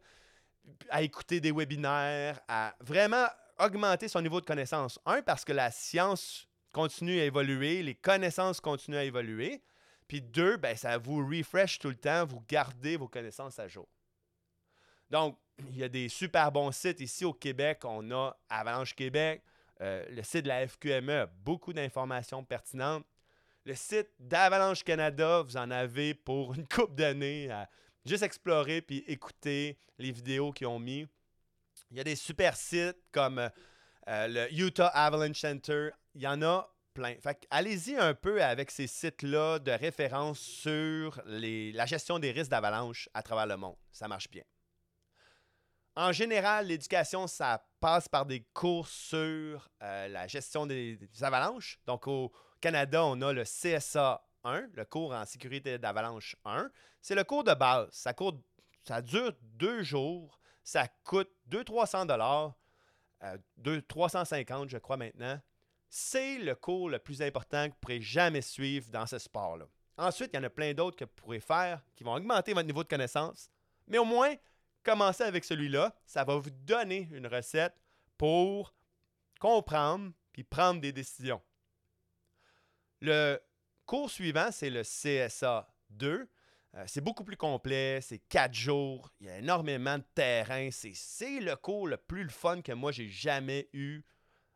à 0.89 1.01
écouter 1.01 1.41
des 1.41 1.51
webinaires, 1.51 2.39
à 2.47 2.73
vraiment 2.79 3.27
augmenter 3.59 4.07
son 4.07 4.21
niveau 4.21 4.39
de 4.39 4.45
connaissance. 4.45 4.99
Un, 5.05 5.21
parce 5.21 5.43
que 5.43 5.51
la 5.51 5.71
science 5.71 6.47
continue 6.71 7.19
à 7.19 7.25
évoluer, 7.25 7.83
les 7.83 7.95
connaissances 7.95 8.62
continuent 8.62 8.97
à 8.97 9.03
évoluer. 9.03 9.62
Puis 10.07 10.21
deux, 10.21 10.55
ben, 10.55 10.77
ça 10.77 10.97
vous 10.97 11.27
refresh 11.27 11.79
tout 11.79 11.89
le 11.89 11.95
temps, 11.95 12.25
vous 12.25 12.41
gardez 12.47 12.95
vos 12.95 13.09
connaissances 13.09 13.59
à 13.59 13.67
jour. 13.67 13.89
Donc, 15.09 15.38
il 15.59 15.77
y 15.77 15.83
a 15.83 15.89
des 15.89 16.09
super 16.09 16.51
bons 16.51 16.71
sites 16.71 16.99
ici 16.99 17.25
au 17.25 17.33
Québec. 17.33 17.81
On 17.83 18.09
a 18.11 18.35
Avalanche 18.49 18.95
Québec, 18.95 19.43
euh, 19.81 20.05
le 20.09 20.23
site 20.23 20.43
de 20.43 20.47
la 20.47 20.67
FQME 20.67 21.09
a 21.09 21.25
beaucoup 21.25 21.73
d'informations 21.73 22.43
pertinentes. 22.43 23.05
Le 23.65 23.75
site 23.75 24.09
d'Avalanche 24.19 24.83
Canada, 24.83 25.41
vous 25.41 25.57
en 25.57 25.71
avez 25.71 26.13
pour 26.13 26.53
une 26.53 26.67
coupe 26.67 26.95
d'années 26.95 27.49
à 27.49 27.69
juste 28.05 28.23
explorer 28.23 28.81
puis 28.81 29.03
écouter 29.07 29.77
les 29.97 30.11
vidéos 30.11 30.51
qu'ils 30.51 30.67
ont 30.67 30.79
mis. 30.79 31.07
Il 31.91 31.97
y 31.97 31.99
a 31.99 32.03
des 32.03 32.15
super 32.15 32.55
sites 32.55 32.97
comme 33.11 33.39
euh, 33.39 34.27
le 34.27 34.53
Utah 34.53 34.87
Avalanche 34.87 35.39
Center. 35.39 35.89
Il 36.15 36.21
y 36.21 36.27
en 36.27 36.41
a 36.41 36.69
plein. 36.93 37.15
Fait 37.21 37.47
allez-y 37.49 37.95
un 37.95 38.13
peu 38.13 38.43
avec 38.43 38.69
ces 38.71 38.87
sites-là 38.87 39.59
de 39.59 39.71
référence 39.71 40.39
sur 40.39 41.21
la 41.25 41.85
gestion 41.85 42.19
des 42.19 42.31
risques 42.31 42.51
d'avalanche 42.51 43.09
à 43.13 43.23
travers 43.23 43.47
le 43.47 43.57
monde. 43.57 43.75
Ça 43.91 44.07
marche 44.07 44.29
bien. 44.29 44.43
En 45.95 46.12
général, 46.12 46.67
l'éducation, 46.67 47.27
ça 47.27 47.63
passe 47.79 48.08
par 48.08 48.25
des 48.25 48.41
cours 48.53 48.88
sur 48.88 49.69
euh, 49.84 50.08
la 50.08 50.27
gestion 50.27 50.65
des, 50.65 50.97
avalanches. 51.21 51.79
Donc, 51.86 52.08
au 52.08 52.32
Canada, 52.60 53.06
on 53.06 53.21
a 53.21 53.32
le 53.32 53.43
CSA 53.43 54.25
1, 54.43 54.69
le 54.73 54.86
cours 54.86 55.13
en 55.13 55.25
sécurité 55.25 55.77
d'avalanche 55.77 56.36
1. 56.45 56.71
C'est 57.01 57.13
le 57.13 57.23
cours 57.23 57.43
de 57.43 57.53
base. 57.53 57.89
Ça, 57.91 59.01
dure 59.01 59.34
deux 59.41 59.84
jours. 59.84 60.39
Ça 60.63 60.88
coûte 61.03 61.29
200-300 61.49 62.08
dollars. 62.08 62.56
350, 63.88 64.69
je 64.69 64.77
crois 64.77 64.97
maintenant. 64.97 65.39
C'est 65.89 66.39
le 66.39 66.56
cours 66.56 66.89
le 66.89 66.97
plus 66.97 67.21
important 67.21 67.67
que 67.67 67.73
vous 67.73 67.79
pourrez 67.79 68.01
jamais 68.01 68.41
suivre 68.41 68.89
dans 68.89 69.06
ce 69.06 69.19
sport-là. 69.19 69.65
Ensuite, 69.97 70.32
il 70.34 70.38
y 70.38 70.39
en 70.39 70.43
a 70.43 70.49
plein 70.49 70.73
d'autres 70.73 70.97
que 70.97 71.06
vous 71.06 71.12
pourrez 71.15 71.39
faire 71.39 71.84
qui 71.95 72.03
vont 72.03 72.15
augmenter 72.15 72.53
votre 72.53 72.65
niveau 72.65 72.84
de 72.84 72.88
connaissance. 72.88 73.49
Mais 73.88 73.99
au 73.99 74.06
moins, 74.06 74.34
commencez 74.84 75.24
avec 75.24 75.43
celui-là. 75.43 75.96
Ça 76.06 76.24
va 76.24 76.36
vous 76.36 76.50
donner 76.50 77.08
une 77.12 77.28
recette 77.28 77.76
pour 78.17 78.74
comprendre 79.39 80.12
puis 80.32 80.43
prendre 80.43 80.82
des 80.82 80.91
décisions. 80.91 81.41
Le 83.02 83.39
cours 83.86 84.10
suivant, 84.10 84.50
c'est 84.52 84.69
le 84.69 84.84
CSA 84.84 85.67
2. 85.91 86.28
Euh, 86.76 86.84
c'est 86.88 87.02
beaucoup 87.02 87.24
plus 87.24 87.38
complet, 87.38 88.00
c'est 88.02 88.17
quatre 88.17 88.54
jours, 88.54 89.12
il 89.19 89.28
y 89.28 89.30
a 89.30 89.38
énormément 89.38 89.98
de 89.98 90.04
terrain. 90.15 90.69
C'est 90.72 91.39
le 91.39 91.56
cours 91.56 91.88
le 91.88 91.98
plus 91.98 92.30
fun 92.30 92.62
que 92.62 92.72
moi 92.72 92.91
j'ai 92.91 93.10
jamais 93.10 93.69
eu 93.74 94.02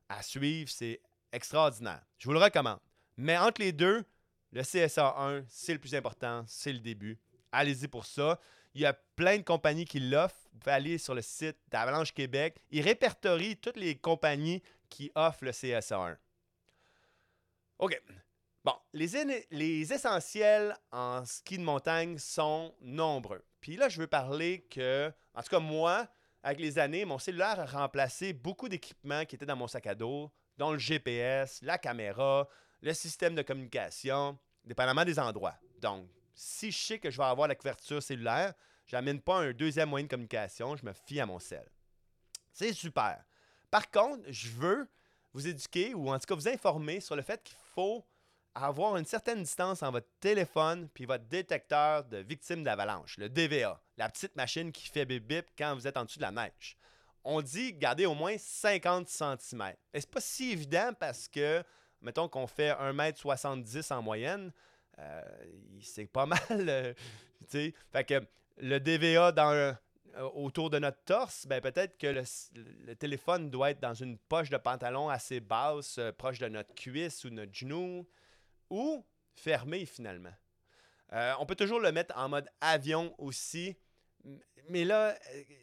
à 0.10 0.24
suivre. 0.24 0.70
C'est 0.70 1.02
extraordinaire. 1.32 2.02
Je 2.18 2.26
vous 2.26 2.34
le 2.34 2.40
recommande. 2.40 2.80
Mais 3.18 3.38
entre 3.38 3.62
les 3.62 3.72
deux, 3.72 4.04
le 4.52 4.62
CSA 4.63 5.16
1, 5.18 5.44
c'est 5.48 5.74
le 5.74 5.80
plus 5.80 5.94
important, 5.94 6.44
c'est 6.48 6.74
le 6.74 6.80
début. 6.80 7.20
Allez-y 7.52 7.88
pour 7.88 8.06
ça. 8.06 8.40
Il 8.78 8.82
y 8.82 8.86
a 8.86 8.94
plein 8.94 9.38
de 9.38 9.42
compagnies 9.42 9.86
qui 9.86 10.00
l'offrent. 10.00 10.48
Vous 10.54 10.60
pouvez 10.60 10.76
aller 10.76 10.98
sur 11.00 11.16
le 11.16 11.24
site 11.24 11.58
d'Avalanche 11.70 12.13
Québec. 12.13 12.62
Ils 12.70 12.84
répertorient 12.84 13.58
toutes 13.58 13.78
les 13.78 13.96
compagnies 13.96 14.62
qui 14.88 15.12
offrent 15.16 15.46
le 15.46 15.50
CSA1. 15.50 16.16
OK. 17.80 18.00
Bon, 18.63 18.76
les, 18.94 19.48
les 19.50 19.92
essentiels 19.92 20.76
en 20.92 21.26
ski 21.26 21.58
de 21.58 21.63
montagne 21.63 22.20
sont 22.20 22.72
nombreux. 22.80 23.44
Puis 23.62 23.78
là, 23.78 23.90
je 23.90 24.00
veux 24.00 24.06
parler 24.06 24.68
que, 24.70 25.12
en 25.34 25.42
tout 25.42 25.50
cas, 25.50 25.60
moi, 25.60 26.08
avec 26.44 26.60
les 26.60 26.78
années, 26.78 27.04
mon 27.04 27.18
cellulaire 27.18 27.60
a 27.60 27.66
remplacé 27.66 28.32
beaucoup 28.32 28.70
d'équipements 28.70 29.26
qui 29.26 29.38
étaient 29.38 29.48
dans 29.48 29.56
mon 29.56 29.68
sac 29.68 29.88
à 29.88 29.96
dos, 29.96 30.32
dont 30.56 30.72
le 30.72 30.78
GPS, 30.78 31.63
la 31.63 31.80
caméra, 31.80 32.48
le 32.82 32.94
système 32.94 33.34
de 33.34 33.42
communication, 33.42 34.38
dépendamment 34.63 35.04
des 35.04 35.18
endroits. 35.18 35.56
Donc, 35.82 36.08
si 36.38 36.71
je 36.71 36.78
sais 36.78 37.00
que 37.00 37.10
je 37.10 37.17
vais 37.17 37.23
avoir 37.23 37.47
la 37.47 37.56
couverture 37.56 38.02
cellulaire, 38.02 38.54
je 38.86 38.95
n'amène 38.95 39.19
pas 39.19 39.39
un 39.39 39.52
deuxième 39.52 39.89
moyen 39.89 40.06
de 40.06 40.10
communication, 40.10 40.76
je 40.76 40.86
me 40.86 40.93
fie 40.93 41.19
à 41.19 41.26
mon 41.26 41.39
cell. 41.39 41.67
C'est 42.54 42.73
super. 42.73 43.26
Par 43.71 43.89
contre, 43.89 44.23
je 44.30 44.50
veux 44.50 44.88
vous 45.34 45.47
éduquer 45.47 45.93
ou 45.93 46.10
en 46.10 46.19
tout 46.19 46.28
cas 46.28 46.36
vous 46.36 46.47
informer 46.47 47.00
sur 47.00 47.15
le 47.15 47.23
fait 47.23 47.43
qu'il 47.43 47.58
faut 47.73 48.06
avoir 48.54 48.97
une 48.97 49.06
certaine 49.06 49.43
distance 49.43 49.84
entre 49.84 49.93
votre 49.93 50.10
téléphone 50.19 50.88
puis 50.93 51.06
votre 51.06 51.26
détecteur 51.26 52.04
de 52.06 52.17
victime 52.17 52.63
d'avalanche, 52.63 53.17
le 53.17 53.30
DVA, 53.30 53.82
la 53.97 54.10
petite 54.10 54.36
machine 54.36 54.71
qui 54.71 54.88
fait 54.88 55.06
bip 55.06 55.28
bip 55.28 55.47
quand 55.58 55.76
vous 55.76 55.88
êtes 55.88 55.97
en 55.97 56.06
dessous 56.06 56.19
de 56.19 56.23
la 56.23 56.32
neige. 56.32 56.78
On 57.23 57.41
dit 57.41 57.73
garder 57.73 58.06
au 58.06 58.13
moins 58.13 58.38
50 58.38 59.10
cm. 59.10 59.73
Et 59.93 60.02
c'est 60.02 60.10
pas 60.10 60.21
si 60.21 60.52
évident 60.52 60.91
parce 60.97 61.28
que, 61.28 61.63
mettons 62.02 62.30
qu'on 62.30 62.47
fait 62.47 62.71
1m70 62.71 63.91
en 63.93 64.02
moyenne, 64.02 64.54
c'est 65.81 66.07
pas 66.07 66.25
mal. 66.25 66.39
Euh, 66.51 66.93
fait 67.49 68.03
que 68.03 68.25
le 68.57 68.79
DVA 68.79 69.31
dans 69.31 69.51
euh, 69.51 69.73
autour 70.33 70.69
de 70.69 70.79
notre 70.79 71.03
torse, 71.03 71.45
ben 71.45 71.62
peut-être 71.62 71.97
que 71.97 72.07
le, 72.07 72.95
téléphone 72.95 73.49
doit 73.49 73.71
être 73.71 73.79
dans 73.79 73.93
une 73.93 74.17
poche 74.17 74.49
de 74.49 74.57
pantalon 74.57 75.10
assez 75.10 75.39
basse, 75.39 75.99
proche 76.17 76.39
de 76.39 76.47
notre 76.47 76.73
cuisse 76.73 77.23
ou 77.25 77.29
notre 77.29 77.53
genou, 77.53 78.07
ou 78.69 79.05
fermé 79.36 79.86
finalement. 79.86 80.33
on 81.12 81.45
peut 81.45 81.55
toujours 81.55 81.79
le 81.79 81.91
mettre 81.91 82.17
en 82.17 82.29
mode 82.29 82.49
avion 82.60 83.13
aussi. 83.19 83.75
Mais 84.69 84.83
là, 84.83 85.15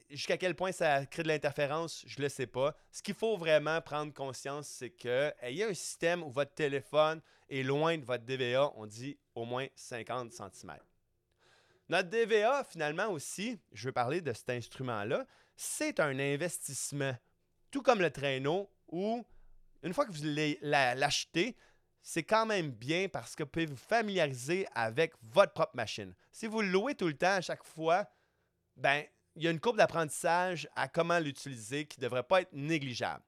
jusqu'à 0.08 0.38
quel 0.38 0.54
point 0.54 0.72
ça 0.72 1.04
crée 1.04 1.24
de 1.24 1.28
l'interférence, 1.28 2.04
je 2.06 2.18
ne 2.18 2.22
le 2.22 2.28
sais 2.28 2.46
pas. 2.46 2.74
Ce 2.90 3.02
qu'il 3.02 3.14
faut 3.14 3.36
vraiment 3.36 3.80
prendre 3.82 4.14
conscience, 4.14 4.68
c'est 4.68 4.90
que 4.90 5.30
a 5.42 5.68
un 5.68 5.74
système 5.74 6.22
où 6.22 6.30
votre 6.30 6.54
téléphone 6.54 7.20
est 7.50 7.64
loin 7.64 7.98
de 7.98 8.04
votre 8.04 8.24
DVA, 8.24 8.72
on 8.76 8.86
dit 8.86 9.18
au 9.34 9.44
moins 9.44 9.66
50 9.74 10.32
cm. 10.32 10.76
Notre 11.88 12.08
DVA, 12.08 12.64
finalement 12.64 13.08
aussi, 13.08 13.58
je 13.72 13.88
veux 13.88 13.92
parler 13.92 14.20
de 14.20 14.32
cet 14.32 14.50
instrument-là, 14.50 15.26
c'est 15.56 16.00
un 16.00 16.18
investissement, 16.18 17.14
tout 17.70 17.82
comme 17.82 18.00
le 18.00 18.10
traîneau, 18.10 18.70
où 18.88 19.24
une 19.82 19.92
fois 19.92 20.06
que 20.06 20.12
vous 20.12 20.24
l'achetez, 20.62 21.56
c'est 22.00 22.22
quand 22.22 22.46
même 22.46 22.70
bien 22.70 23.08
parce 23.08 23.34
que 23.34 23.42
vous 23.42 23.48
pouvez 23.48 23.66
vous 23.66 23.76
familiariser 23.76 24.66
avec 24.74 25.12
votre 25.22 25.52
propre 25.52 25.76
machine. 25.76 26.14
Si 26.32 26.46
vous 26.46 26.60
le 26.60 26.68
louez 26.68 26.94
tout 26.94 27.06
le 27.06 27.16
temps 27.16 27.36
à 27.36 27.40
chaque 27.40 27.64
fois, 27.64 28.06
ben, 28.76 29.04
il 29.36 29.42
y 29.42 29.48
a 29.48 29.50
une 29.50 29.60
courbe 29.60 29.76
d'apprentissage 29.76 30.68
à 30.76 30.88
comment 30.88 31.18
l'utiliser 31.18 31.86
qui 31.86 31.98
ne 32.00 32.04
devrait 32.04 32.22
pas 32.22 32.42
être 32.42 32.52
négligeable. 32.52 33.24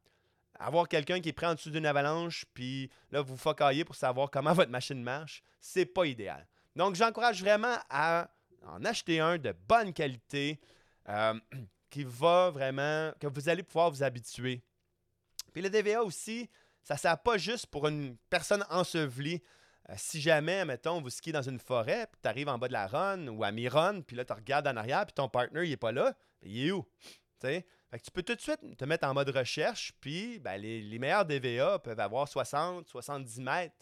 Avoir 0.58 0.88
quelqu'un 0.88 1.20
qui 1.20 1.28
est 1.28 1.32
prêt 1.32 1.46
en 1.46 1.54
dessous 1.54 1.70
d'une 1.70 1.86
avalanche, 1.86 2.44
puis 2.54 2.90
là, 3.10 3.20
vous 3.20 3.36
focaillez 3.36 3.84
pour 3.84 3.94
savoir 3.94 4.30
comment 4.30 4.52
votre 4.54 4.70
machine 4.70 5.02
marche, 5.02 5.42
c'est 5.60 5.86
pas 5.86 6.06
idéal. 6.06 6.46
Donc, 6.74 6.94
j'encourage 6.94 7.40
vraiment 7.40 7.76
à 7.90 8.28
en 8.66 8.84
acheter 8.84 9.20
un 9.20 9.38
de 9.38 9.54
bonne 9.68 9.92
qualité 9.92 10.60
euh, 11.08 11.34
qui 11.90 12.04
va 12.04 12.50
vraiment, 12.50 13.12
que 13.20 13.26
vous 13.26 13.48
allez 13.48 13.62
pouvoir 13.62 13.90
vous 13.90 14.02
habituer. 14.02 14.62
Puis 15.52 15.62
le 15.62 15.70
DVA 15.70 16.02
aussi, 16.02 16.50
ça 16.82 16.94
ne 16.94 16.98
sert 16.98 17.18
pas 17.18 17.38
juste 17.38 17.66
pour 17.66 17.88
une 17.88 18.16
personne 18.28 18.64
ensevelie. 18.70 19.42
Euh, 19.88 19.94
si 19.96 20.20
jamais, 20.20 20.64
mettons, 20.64 21.00
vous 21.00 21.10
skiez 21.10 21.32
dans 21.32 21.42
une 21.42 21.58
forêt, 21.58 22.06
puis 22.10 22.20
tu 22.22 22.28
arrives 22.28 22.48
en 22.48 22.58
bas 22.58 22.68
de 22.68 22.72
la 22.72 22.86
run 22.86 23.28
ou 23.28 23.42
à 23.44 23.52
mi-run, 23.52 24.02
puis 24.02 24.16
là, 24.16 24.24
tu 24.24 24.32
regardes 24.32 24.66
en 24.66 24.76
arrière, 24.76 25.06
puis 25.06 25.14
ton 25.14 25.28
partner, 25.28 25.64
il 25.64 25.70
n'est 25.70 25.76
pas 25.76 25.92
là, 25.92 26.14
il 26.42 26.66
est 26.66 26.70
où? 26.72 26.84
Tu 28.02 28.10
peux 28.10 28.22
tout 28.22 28.34
de 28.34 28.40
suite 28.40 28.76
te 28.76 28.84
mettre 28.84 29.06
en 29.06 29.14
mode 29.14 29.30
recherche, 29.30 29.92
puis 30.00 30.38
ben, 30.38 30.56
les, 30.56 30.80
les, 30.80 30.98
meilleurs 30.98 31.24
DVA 31.24 31.78
peuvent 31.78 32.00
avoir 32.00 32.28
60, 32.28 32.88
70 32.88 33.40
mètres 33.40 33.74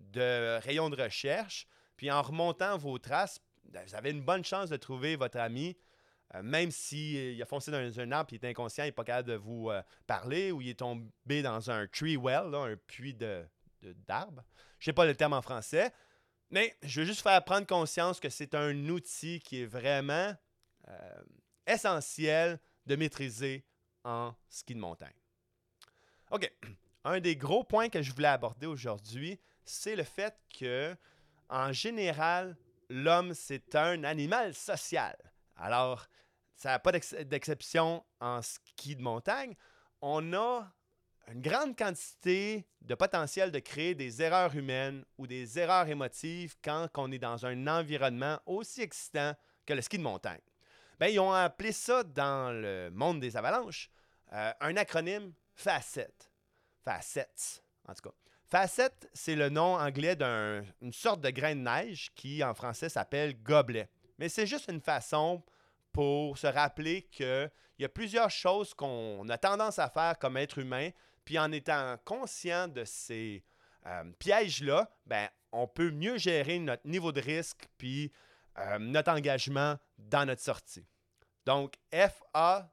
de 0.00 0.58
rayon 0.60 0.90
de 0.90 1.00
recherche. 1.00 1.66
Puis 1.96 2.10
en 2.10 2.22
remontant 2.22 2.78
vos 2.78 2.98
traces, 2.98 3.40
ben, 3.64 3.84
vous 3.86 3.94
avez 3.94 4.10
une 4.10 4.22
bonne 4.22 4.44
chance 4.44 4.70
de 4.70 4.76
trouver 4.76 5.16
votre 5.16 5.38
ami, 5.38 5.76
euh, 6.34 6.42
même 6.42 6.70
s'il 6.70 7.40
a 7.40 7.46
foncé 7.46 7.70
dans 7.70 8.00
un 8.00 8.12
arbre 8.12 8.32
il 8.32 8.36
est 8.36 8.48
inconscient, 8.50 8.84
il 8.84 8.88
n'est 8.88 8.92
pas 8.92 9.04
capable 9.04 9.28
de 9.28 9.34
vous 9.34 9.70
euh, 9.70 9.82
parler, 10.06 10.52
ou 10.52 10.60
il 10.60 10.68
est 10.70 10.78
tombé 10.78 11.42
dans 11.42 11.70
un 11.70 11.86
tree 11.86 12.16
well, 12.16 12.54
un 12.54 12.76
puits. 12.86 13.14
De, 13.14 13.46
d'arbre. 14.08 14.42
je 14.78 14.82
ne 14.82 14.84
sais 14.86 14.92
pas 14.92 15.06
le 15.06 15.14
terme 15.14 15.34
en 15.34 15.40
français, 15.40 15.92
mais 16.50 16.76
je 16.82 17.00
veux 17.00 17.06
juste 17.06 17.22
faire 17.22 17.44
prendre 17.44 17.64
conscience 17.64 18.18
que 18.18 18.28
c'est 18.28 18.56
un 18.56 18.88
outil 18.88 19.38
qui 19.38 19.62
est 19.62 19.66
vraiment 19.66 20.34
euh, 20.88 21.22
essentiel 21.66 22.58
de 22.88 22.96
maîtriser 22.96 23.64
en 24.04 24.34
ski 24.48 24.74
de 24.74 24.80
montagne. 24.80 25.14
OK. 26.30 26.50
Un 27.04 27.20
des 27.20 27.36
gros 27.36 27.62
points 27.62 27.88
que 27.88 28.02
je 28.02 28.12
voulais 28.12 28.28
aborder 28.28 28.66
aujourd'hui, 28.66 29.38
c'est 29.64 29.94
le 29.94 30.02
fait 30.02 30.34
que, 30.58 30.96
en 31.48 31.72
général, 31.72 32.56
l'homme, 32.90 33.34
c'est 33.34 33.74
un 33.76 34.02
animal 34.04 34.52
social. 34.52 35.16
Alors, 35.56 36.06
ça 36.54 36.70
n'a 36.70 36.78
pas 36.80 36.92
d'exception 36.92 38.04
en 38.20 38.42
ski 38.42 38.96
de 38.96 39.02
montagne, 39.02 39.54
on 40.02 40.32
a 40.34 40.70
une 41.32 41.40
grande 41.40 41.76
quantité 41.76 42.66
de 42.80 42.94
potentiel 42.94 43.52
de 43.52 43.58
créer 43.58 43.94
des 43.94 44.22
erreurs 44.22 44.54
humaines 44.54 45.04
ou 45.18 45.26
des 45.26 45.58
erreurs 45.58 45.88
émotives 45.88 46.56
quand 46.62 46.88
on 46.96 47.12
est 47.12 47.18
dans 47.18 47.46
un 47.46 47.66
environnement 47.66 48.40
aussi 48.46 48.82
excitant 48.82 49.34
que 49.64 49.74
le 49.74 49.82
ski 49.82 49.98
de 49.98 50.02
montagne. 50.02 50.40
Bien, 50.98 51.08
ils 51.08 51.20
ont 51.20 51.32
appelé 51.32 51.72
ça 51.72 52.02
dans 52.02 52.52
le 52.52 52.90
monde 52.90 53.20
des 53.20 53.36
avalanches 53.36 53.90
euh, 54.32 54.52
un 54.60 54.76
acronyme 54.76 55.32
FACET. 55.54 56.30
FACETS, 56.84 57.62
en 57.86 57.94
tout 57.94 58.10
cas. 58.10 58.14
FACET, 58.44 59.08
c'est 59.12 59.36
le 59.36 59.48
nom 59.48 59.76
anglais 59.76 60.16
d'une 60.16 60.92
sorte 60.92 61.20
de 61.20 61.30
grain 61.30 61.54
de 61.54 61.60
neige 61.60 62.10
qui, 62.14 62.42
en 62.42 62.54
français, 62.54 62.88
s'appelle 62.88 63.42
gobelet. 63.42 63.88
Mais 64.18 64.28
c'est 64.28 64.46
juste 64.46 64.70
une 64.70 64.80
façon 64.80 65.42
pour 65.92 66.38
se 66.38 66.46
rappeler 66.46 67.02
qu'il 67.02 67.50
y 67.78 67.84
a 67.84 67.88
plusieurs 67.88 68.30
choses 68.30 68.74
qu'on 68.74 69.28
a 69.28 69.38
tendance 69.38 69.78
à 69.78 69.88
faire 69.88 70.18
comme 70.18 70.36
être 70.36 70.58
humain 70.58 70.90
puis 71.24 71.38
en 71.38 71.52
étant 71.52 71.96
conscient 72.04 72.68
de 72.68 72.84
ces 72.84 73.44
euh, 73.86 74.04
pièges-là, 74.18 74.90
ben, 75.04 75.28
on 75.52 75.66
peut 75.66 75.90
mieux 75.90 76.16
gérer 76.16 76.58
notre 76.58 76.86
niveau 76.86 77.12
de 77.12 77.20
risque 77.20 77.68
puis 77.76 78.10
euh, 78.58 78.78
notre 78.78 79.10
engagement 79.12 79.76
dans 79.96 80.26
notre 80.26 80.42
sortie. 80.42 80.86
Donc, 81.46 81.74
F-A-C-E-T-S, 81.92 82.68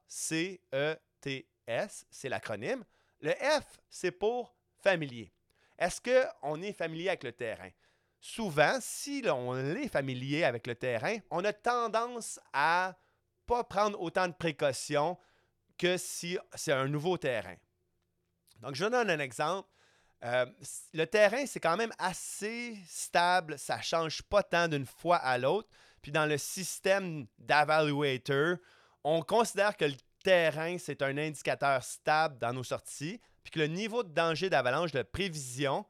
c'est 2.10 2.28
l'acronyme. 2.28 2.84
Le 3.20 3.30
F, 3.32 3.80
c'est 3.88 4.10
pour 4.10 4.54
familier. 4.82 5.32
Est-ce 5.78 6.00
qu'on 6.00 6.60
est 6.62 6.72
familier 6.72 7.08
avec 7.08 7.24
le 7.24 7.32
terrain? 7.32 7.70
Souvent, 8.20 8.78
si 8.80 9.22
on 9.26 9.56
est 9.56 9.88
familier 9.88 10.44
avec 10.44 10.66
le 10.66 10.74
terrain, 10.74 11.16
on 11.30 11.44
a 11.44 11.52
tendance 11.52 12.40
à 12.52 12.96
pas 13.46 13.64
prendre 13.64 14.00
autant 14.00 14.26
de 14.26 14.32
précautions 14.32 15.16
que 15.78 15.96
si 15.96 16.38
c'est 16.54 16.72
un 16.72 16.88
nouveau 16.88 17.16
terrain. 17.18 17.56
Donc, 18.60 18.74
je 18.74 18.84
donne 18.84 19.10
un 19.10 19.18
exemple. 19.18 19.68
Euh, 20.24 20.46
le 20.94 21.04
terrain, 21.04 21.46
c'est 21.46 21.60
quand 21.60 21.76
même 21.76 21.92
assez 21.98 22.76
stable. 22.88 23.58
Ça 23.58 23.76
ne 23.76 23.82
change 23.82 24.22
pas 24.22 24.42
tant 24.42 24.68
d'une 24.68 24.86
fois 24.86 25.16
à 25.16 25.38
l'autre. 25.38 25.68
Puis 26.02 26.12
dans 26.12 26.26
le 26.26 26.38
système 26.38 27.26
d'Evaluator, 27.38 28.56
on 29.04 29.22
considère 29.22 29.76
que 29.76 29.84
le 29.84 29.96
terrain, 30.22 30.78
c'est 30.78 31.02
un 31.02 31.16
indicateur 31.18 31.82
stable 31.82 32.38
dans 32.38 32.52
nos 32.52 32.64
sorties. 32.64 33.20
Puis 33.44 33.52
que 33.52 33.58
le 33.60 33.66
niveau 33.66 34.02
de 34.02 34.12
danger 34.12 34.50
d'avalanche, 34.50 34.92
de 34.92 35.02
prévision 35.02 35.84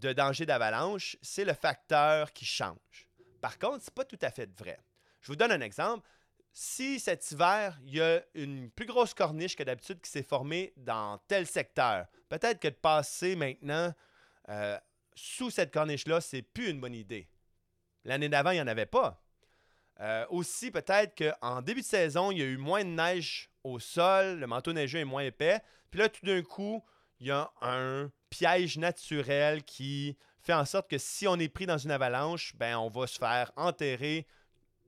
de 0.00 0.12
danger 0.12 0.46
d'avalanche, 0.46 1.16
c'est 1.22 1.44
le 1.44 1.52
facteur 1.52 2.32
qui 2.32 2.44
change. 2.44 3.08
Par 3.40 3.58
contre, 3.58 3.84
ce 3.84 3.90
n'est 3.90 3.94
pas 3.94 4.04
tout 4.04 4.18
à 4.22 4.30
fait 4.30 4.50
vrai. 4.58 4.78
Je 5.20 5.28
vous 5.28 5.36
donne 5.36 5.52
un 5.52 5.60
exemple 5.60 6.08
si 6.52 7.00
cet 7.00 7.30
hiver, 7.30 7.78
il 7.84 7.94
y 7.94 8.00
a 8.00 8.22
une 8.34 8.70
plus 8.70 8.86
grosse 8.86 9.14
corniche 9.14 9.56
que 9.56 9.62
d'habitude 9.62 10.00
qui 10.00 10.10
s'est 10.10 10.22
formée 10.22 10.72
dans 10.76 11.18
tel 11.26 11.46
secteur, 11.46 12.06
peut-être 12.32 12.60
que 12.60 12.68
de 12.68 12.74
passer 12.74 13.36
maintenant 13.36 13.92
euh, 14.48 14.78
sous 15.14 15.50
cette 15.50 15.70
corniche-là, 15.70 16.22
c'est 16.22 16.40
plus 16.40 16.70
une 16.70 16.80
bonne 16.80 16.94
idée. 16.94 17.28
L'année 18.06 18.30
d'avant, 18.30 18.52
il 18.52 18.54
n'y 18.54 18.62
en 18.62 18.68
avait 18.68 18.86
pas. 18.86 19.22
Euh, 20.00 20.24
aussi, 20.30 20.70
peut-être 20.70 21.14
qu'en 21.14 21.60
début 21.60 21.82
de 21.82 21.86
saison, 21.86 22.30
il 22.30 22.38
y 22.38 22.42
a 22.42 22.46
eu 22.46 22.56
moins 22.56 22.84
de 22.84 22.88
neige 22.88 23.50
au 23.62 23.78
sol, 23.78 24.38
le 24.38 24.46
manteau 24.46 24.72
neigeux 24.72 25.00
est 25.00 25.04
moins 25.04 25.22
épais. 25.22 25.60
Puis 25.90 26.00
là, 26.00 26.08
tout 26.08 26.24
d'un 26.24 26.40
coup, 26.40 26.82
il 27.20 27.26
y 27.26 27.30
a 27.30 27.52
un 27.60 28.10
piège 28.30 28.78
naturel 28.78 29.62
qui 29.62 30.16
fait 30.40 30.54
en 30.54 30.64
sorte 30.64 30.88
que 30.88 30.96
si 30.96 31.28
on 31.28 31.36
est 31.38 31.50
pris 31.50 31.66
dans 31.66 31.76
une 31.76 31.90
avalanche, 31.90 32.56
ben 32.56 32.78
on 32.78 32.88
va 32.88 33.06
se 33.06 33.18
faire 33.18 33.52
enterrer 33.56 34.26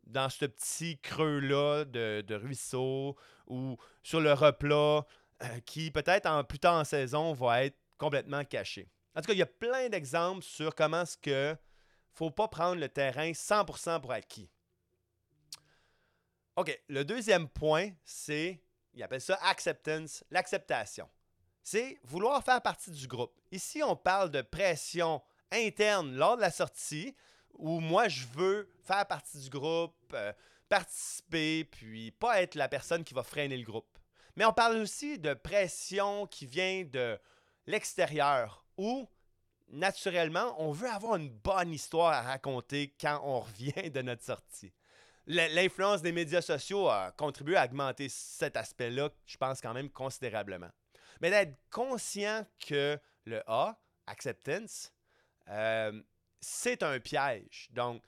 dans 0.07 0.31
ce 0.31 0.47
petit 0.47 0.99
creux-là 0.99 1.85
de, 1.85 2.35
ruisseau 2.35 3.17
ou 3.47 3.77
sur 4.03 4.23
le 4.23 4.33
replat 4.33 5.07
euh, 5.42 5.61
qui 5.66 5.90
peut-être 5.90 6.27
en 6.27 6.44
plus 6.44 6.59
tard 6.59 6.77
en 6.77 6.85
saison 6.85 7.33
va 7.33 7.64
être 7.64 7.77
complètement 7.99 8.44
caché. 8.44 8.90
En 9.14 9.20
tout 9.20 9.27
cas, 9.27 9.33
il 9.33 9.38
y 9.38 9.42
a 9.42 9.47
plein 9.47 9.88
d'exemples 9.88 10.42
sur 10.42 10.75
comment 10.75 11.05
ce 11.05 11.16
que 11.16 11.57
faut 12.12 12.31
pas 12.31 12.49
prendre 12.49 12.81
le 12.81 12.88
terrain 12.88 13.31
100% 13.33 14.01
pour 14.01 14.12
acquis. 14.12 14.49
OK, 16.57 16.81
le 16.88 17.05
deuxième 17.05 17.49
point, 17.49 17.90
c'est, 18.05 18.62
il 18.92 19.03
appelle 19.03 19.20
ça 19.20 19.38
acceptance, 19.42 20.23
l'acceptation. 20.31 21.09
C'est 21.64 21.99
vouloir 22.05 22.44
faire 22.44 22.62
partie 22.62 22.92
du 22.92 23.09
groupe. 23.09 23.40
Ici, 23.51 23.83
on 23.83 23.97
parle 23.97 24.31
de 24.31 24.42
pression 24.42 25.20
interne 25.51 26.14
lors 26.14 26.37
de 26.37 26.42
la 26.42 26.51
sortie, 26.51 27.16
où 27.55 27.81
moi, 27.81 28.09
je 28.09 28.27
veux 28.27 28.68
faire 28.85 29.07
partie 29.07 29.38
du 29.38 29.51
groupe, 29.51 29.94
euh, 30.12 30.33
participer, 30.68 31.64
puis 31.64 32.11
pas 32.12 32.42
être 32.42 32.55
la 32.55 32.68
personne 32.68 33.03
qui 33.03 33.14
va 33.14 33.23
freiner 33.23 33.57
le 33.57 33.64
groupe. 33.64 33.99
Mais 34.37 34.44
on 34.44 34.53
parle 34.53 34.77
aussi 34.79 35.18
de 35.18 35.35
pression 35.35 36.27
qui 36.27 36.47
vient 36.47 36.85
de 36.85 37.18
l'extérieur, 37.66 38.64
où 38.77 39.09
naturellement, 39.68 40.55
on 40.59 40.73
veut 40.73 40.88
avoir 40.88 41.16
une 41.16 41.31
bonne 41.31 41.73
histoire 41.73 42.12
à 42.12 42.23
raconter 42.23 42.94
quand 43.01 43.20
on 43.25 43.40
revient 43.40 43.90
de 43.90 44.03
notre 44.03 44.23
sortie. 44.23 44.73
L'influence 45.27 46.03
des 46.03 46.12
médias 46.12 46.42
sociaux 46.42 46.88
a 46.88 47.12
contribué 47.12 47.57
à 47.57 47.64
augmenter 47.64 48.09
cet 48.11 48.57
aspect-là, 48.57 49.09
je 49.25 49.37
pense 49.38 49.61
quand 49.61 49.73
même 49.73 49.88
considérablement. 49.88 50.70
Mais 51.20 51.31
d'être 51.31 51.57
conscient 51.70 52.44
que 52.66 52.99
le 53.25 53.42
A, 53.47 53.79
acceptance, 54.07 54.92
euh, 55.49 56.03
c'est 56.40 56.83
un 56.83 57.01
piège. 57.01 57.68
Donc, 57.70 58.03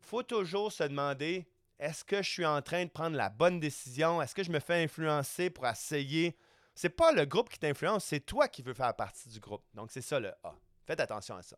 faut 0.00 0.22
toujours 0.22 0.72
se 0.72 0.84
demander 0.84 1.46
est-ce 1.78 2.04
que 2.04 2.22
je 2.22 2.28
suis 2.28 2.46
en 2.46 2.60
train 2.62 2.84
de 2.84 2.90
prendre 2.90 3.16
la 3.16 3.28
bonne 3.28 3.60
décision? 3.60 4.20
Est-ce 4.20 4.34
que 4.34 4.42
je 4.42 4.50
me 4.50 4.60
fais 4.60 4.82
influencer 4.82 5.50
pour 5.50 5.66
essayer? 5.66 6.36
C'est 6.74 6.90
pas 6.90 7.12
le 7.12 7.24
groupe 7.24 7.48
qui 7.48 7.58
t'influence, 7.58 8.04
c'est 8.04 8.20
toi 8.20 8.48
qui 8.48 8.62
veux 8.62 8.74
faire 8.74 8.94
partie 8.94 9.28
du 9.28 9.40
groupe. 9.40 9.64
Donc, 9.74 9.90
c'est 9.90 10.02
ça 10.02 10.20
le 10.20 10.32
A. 10.42 10.54
Faites 10.86 11.00
attention 11.00 11.36
à 11.36 11.42
ça. 11.42 11.56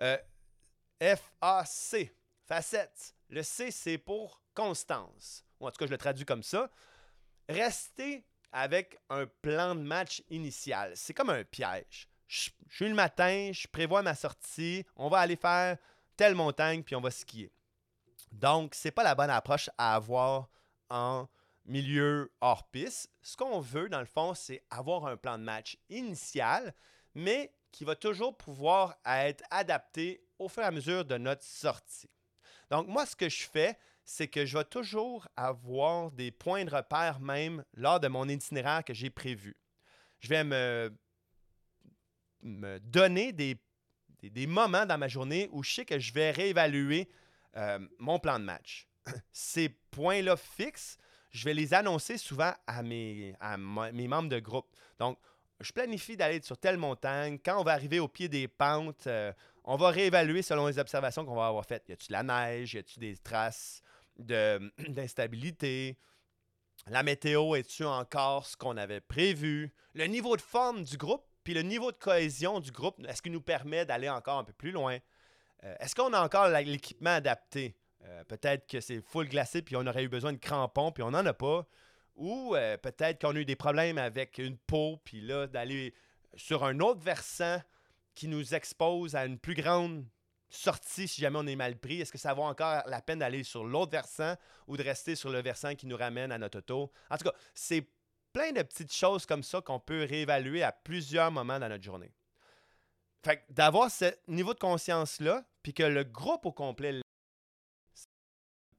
Euh, 0.00 0.18
F-A-C, 1.00 2.14
facette. 2.46 3.14
Le 3.28 3.42
C, 3.42 3.70
c'est 3.70 3.98
pour 3.98 4.42
constance. 4.54 5.44
Ou 5.60 5.66
en 5.66 5.70
tout 5.70 5.78
cas, 5.78 5.86
je 5.86 5.90
le 5.90 5.98
traduis 5.98 6.24
comme 6.24 6.42
ça. 6.42 6.70
Rester 7.48 8.24
avec 8.50 8.98
un 9.10 9.26
plan 9.26 9.74
de 9.74 9.82
match 9.82 10.22
initial. 10.30 10.92
C'est 10.96 11.14
comme 11.14 11.30
un 11.30 11.44
piège 11.44 12.08
je, 12.32 12.50
suis 12.70 12.88
le 12.88 12.94
matin, 12.94 13.50
je 13.52 13.68
prévois 13.68 14.02
ma 14.02 14.14
sortie, 14.14 14.84
on 14.96 15.08
va 15.08 15.18
aller 15.18 15.36
faire 15.36 15.76
telle 16.16 16.34
montagne, 16.34 16.82
puis 16.82 16.96
on 16.96 17.00
va 17.00 17.10
skier. 17.10 17.52
Donc, 18.32 18.74
ce 18.74 18.88
n'est 18.88 18.92
pas 18.92 19.04
la 19.04 19.14
bonne 19.14 19.30
approche 19.30 19.70
à 19.78 19.94
avoir 19.94 20.48
en 20.90 21.28
milieu 21.64 22.32
hors 22.40 22.68
piste. 22.68 23.10
Ce 23.22 23.36
qu'on 23.36 23.60
veut, 23.60 23.88
dans 23.88 24.00
le 24.00 24.06
fond, 24.06 24.34
c'est 24.34 24.64
avoir 24.70 25.06
un 25.06 25.16
plan 25.16 25.38
de 25.38 25.44
match 25.44 25.76
initial, 25.88 26.74
mais 27.14 27.54
qui 27.70 27.84
va 27.84 27.94
toujours 27.94 28.36
pouvoir 28.36 28.96
être 29.06 29.44
adapté 29.50 30.24
au 30.38 30.48
fur 30.48 30.62
et 30.62 30.66
à 30.66 30.70
mesure 30.70 31.04
de 31.04 31.16
notre 31.16 31.44
sortie. 31.44 32.10
Donc, 32.70 32.88
moi, 32.88 33.06
ce 33.06 33.16
que 33.16 33.28
je 33.28 33.42
fais, 33.44 33.78
c'est 34.04 34.28
que 34.28 34.44
je 34.44 34.58
vais 34.58 34.64
toujours 34.64 35.28
avoir 35.36 36.10
des 36.10 36.30
points 36.30 36.64
de 36.64 36.74
repère 36.74 37.20
même 37.20 37.64
lors 37.74 38.00
de 38.00 38.08
mon 38.08 38.28
itinéraire 38.28 38.84
que 38.84 38.94
j'ai 38.94 39.10
prévu. 39.10 39.56
Je 40.20 40.28
vais 40.28 40.44
me 40.44 40.92
me 42.42 42.78
donner 42.80 43.32
des, 43.32 43.56
des, 44.20 44.46
moments 44.46 44.84
dans 44.84 44.98
ma 44.98 45.06
journée 45.06 45.48
où 45.52 45.62
je 45.62 45.74
sais 45.74 45.84
que 45.84 46.00
je 46.00 46.12
vais 46.12 46.32
réévaluer 46.32 47.08
euh, 47.56 47.78
mon 47.98 48.18
plan 48.18 48.38
de 48.38 48.44
match. 48.44 48.88
Ces 49.32 49.68
points-là 49.90 50.36
fixes, 50.36 50.96
je 51.30 51.44
vais 51.44 51.54
les 51.54 51.74
annoncer 51.74 52.18
souvent 52.18 52.52
à 52.66 52.82
mes, 52.82 53.34
membres 53.40 54.28
de 54.28 54.38
groupe. 54.38 54.68
Donc, 54.98 55.18
je 55.60 55.72
planifie 55.72 56.16
d'aller 56.16 56.42
sur 56.42 56.58
telle 56.58 56.76
montagne. 56.76 57.38
Quand 57.44 57.60
on 57.60 57.64
va 57.64 57.72
arriver 57.72 58.00
au 58.00 58.08
pied 58.08 58.28
des 58.28 58.48
pentes, 58.48 59.06
euh, 59.06 59.32
on 59.64 59.76
va 59.76 59.90
réévaluer 59.90 60.42
selon 60.42 60.66
les 60.66 60.78
observations 60.78 61.24
qu'on 61.24 61.36
va 61.36 61.46
avoir 61.46 61.64
faites. 61.64 61.88
Y 61.88 61.92
a-t-il 61.92 62.08
de 62.08 62.12
la 62.12 62.22
neige? 62.22 62.74
Y 62.74 62.78
a-t-il 62.78 63.00
des 63.00 63.16
traces 63.16 63.82
d'instabilité? 64.18 65.98
La 66.88 67.04
météo 67.04 67.54
est-tu 67.54 67.84
encore 67.84 68.46
ce 68.46 68.56
qu'on 68.56 68.76
avait 68.76 69.00
prévu? 69.00 69.72
Le 69.94 70.06
niveau 70.06 70.36
de 70.36 70.42
forme 70.42 70.82
du 70.82 70.96
groupe 70.96 71.24
puis 71.44 71.54
le 71.54 71.62
niveau 71.62 71.90
de 71.90 71.96
cohésion 71.96 72.60
du 72.60 72.70
groupe, 72.70 73.00
est-ce 73.06 73.20
qu'il 73.20 73.32
nous 73.32 73.40
permet 73.40 73.84
d'aller 73.84 74.08
encore 74.08 74.38
un 74.38 74.44
peu 74.44 74.52
plus 74.52 74.70
loin? 74.70 74.98
Euh, 75.64 75.74
est-ce 75.80 75.94
qu'on 75.94 76.12
a 76.12 76.20
encore 76.22 76.48
l'équipement 76.48 77.14
adapté? 77.14 77.76
Euh, 78.04 78.24
peut-être 78.24 78.66
que 78.66 78.80
c'est 78.80 79.00
full 79.00 79.28
glacé, 79.28 79.62
puis 79.62 79.76
on 79.76 79.86
aurait 79.86 80.04
eu 80.04 80.08
besoin 80.08 80.32
de 80.32 80.38
crampons, 80.38 80.92
puis 80.92 81.02
on 81.02 81.10
n'en 81.12 81.24
a 81.24 81.32
pas. 81.32 81.66
Ou 82.16 82.54
euh, 82.54 82.76
peut-être 82.76 83.20
qu'on 83.20 83.34
a 83.36 83.38
eu 83.38 83.44
des 83.44 83.56
problèmes 83.56 83.98
avec 83.98 84.38
une 84.38 84.58
peau, 84.58 85.00
puis 85.04 85.20
là, 85.20 85.46
d'aller 85.46 85.94
sur 86.34 86.64
un 86.64 86.80
autre 86.80 87.00
versant 87.00 87.60
qui 88.14 88.28
nous 88.28 88.54
expose 88.54 89.14
à 89.14 89.24
une 89.24 89.38
plus 89.38 89.54
grande 89.54 90.04
sortie 90.50 91.08
si 91.08 91.20
jamais 91.20 91.38
on 91.38 91.46
est 91.46 91.56
mal 91.56 91.76
pris. 91.78 92.00
Est-ce 92.00 92.12
que 92.12 92.18
ça 92.18 92.34
vaut 92.34 92.42
encore 92.42 92.82
la 92.86 93.00
peine 93.00 93.20
d'aller 93.20 93.42
sur 93.42 93.64
l'autre 93.64 93.92
versant 93.92 94.34
ou 94.66 94.76
de 94.76 94.82
rester 94.82 95.14
sur 95.14 95.30
le 95.30 95.40
versant 95.40 95.74
qui 95.74 95.86
nous 95.86 95.96
ramène 95.96 96.30
à 96.30 96.38
notre 96.38 96.58
auto? 96.58 96.92
En 97.10 97.16
tout 97.16 97.24
cas, 97.24 97.34
c'est 97.54 97.88
plein 98.32 98.52
de 98.52 98.62
petites 98.62 98.92
choses 98.92 99.24
comme 99.24 99.42
ça 99.42 99.60
qu'on 99.60 99.80
peut 99.80 100.04
réévaluer 100.04 100.62
à 100.62 100.72
plusieurs 100.72 101.30
moments 101.30 101.58
dans 101.58 101.68
notre 101.68 101.84
journée. 101.84 102.12
Fait 103.24 103.44
d'avoir 103.48 103.90
ce 103.90 104.14
niveau 104.28 104.52
de 104.52 104.58
conscience-là, 104.58 105.44
puis 105.62 105.74
que 105.74 105.82
le 105.82 106.04
groupe 106.04 106.46
au 106.46 106.52
complet, 106.52 107.00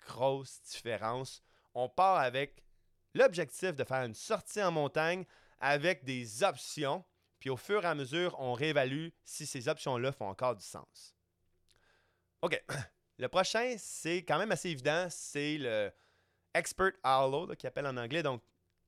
grosse 0.02 0.62
différence 0.64 1.42
on 1.76 1.90
part 1.90 2.18
avec 2.18 2.64
l'objectif 3.14 3.76
de 3.76 3.84
faire 3.84 4.04
une 4.04 4.14
sortie 4.14 4.62
en 4.62 4.72
montagne 4.72 5.26
avec 5.60 6.04
des 6.04 6.44
options, 6.44 7.04
puis 7.40 7.50
au 7.50 7.58
fur 7.58 7.84
et 7.84 7.88
à 7.88 7.96
mesure, 7.96 8.36
on 8.40 8.54
réévalue 8.54 9.10
si 9.24 9.46
ces 9.46 9.68
options-là 9.68 10.12
font 10.12 10.28
encore 10.28 10.56
du 10.56 10.64
sens. 10.64 11.16
OK. 12.42 12.62
Le 13.20 13.28
prochain, 13.28 13.76
c'est 13.78 14.24
quand 14.24 14.40
même 14.40 14.52
assez 14.52 14.70
évident, 14.70 15.08
c'est 15.10 15.58
le 15.60 15.92
Expert 16.56 16.94
Hollow, 17.04 17.56
qui 17.56 17.68
appelle 17.68 17.86
en 17.86 17.96
anglais, 17.96 18.24
donc 18.24 18.42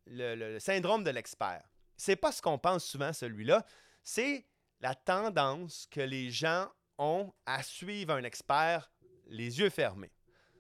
le, 0.08 0.58
syndrome 0.58 1.04
de 1.04 1.12
l'expert. 1.12 1.64
C'est 1.96 2.16
pas 2.16 2.32
ce 2.32 2.42
qu'on 2.42 2.58
pense 2.58 2.84
souvent, 2.84 3.14
celui-là. 3.14 3.64
C'est 4.04 4.48
la 4.82 4.96
tendance 4.96 5.88
que 5.92 6.02
les 6.02 6.32
gens 6.32 6.68
à 6.98 7.64
suivre 7.64 8.14
un 8.14 8.24
expert 8.24 8.92
les 9.28 9.60
yeux 9.60 9.70
fermés. 9.70 10.12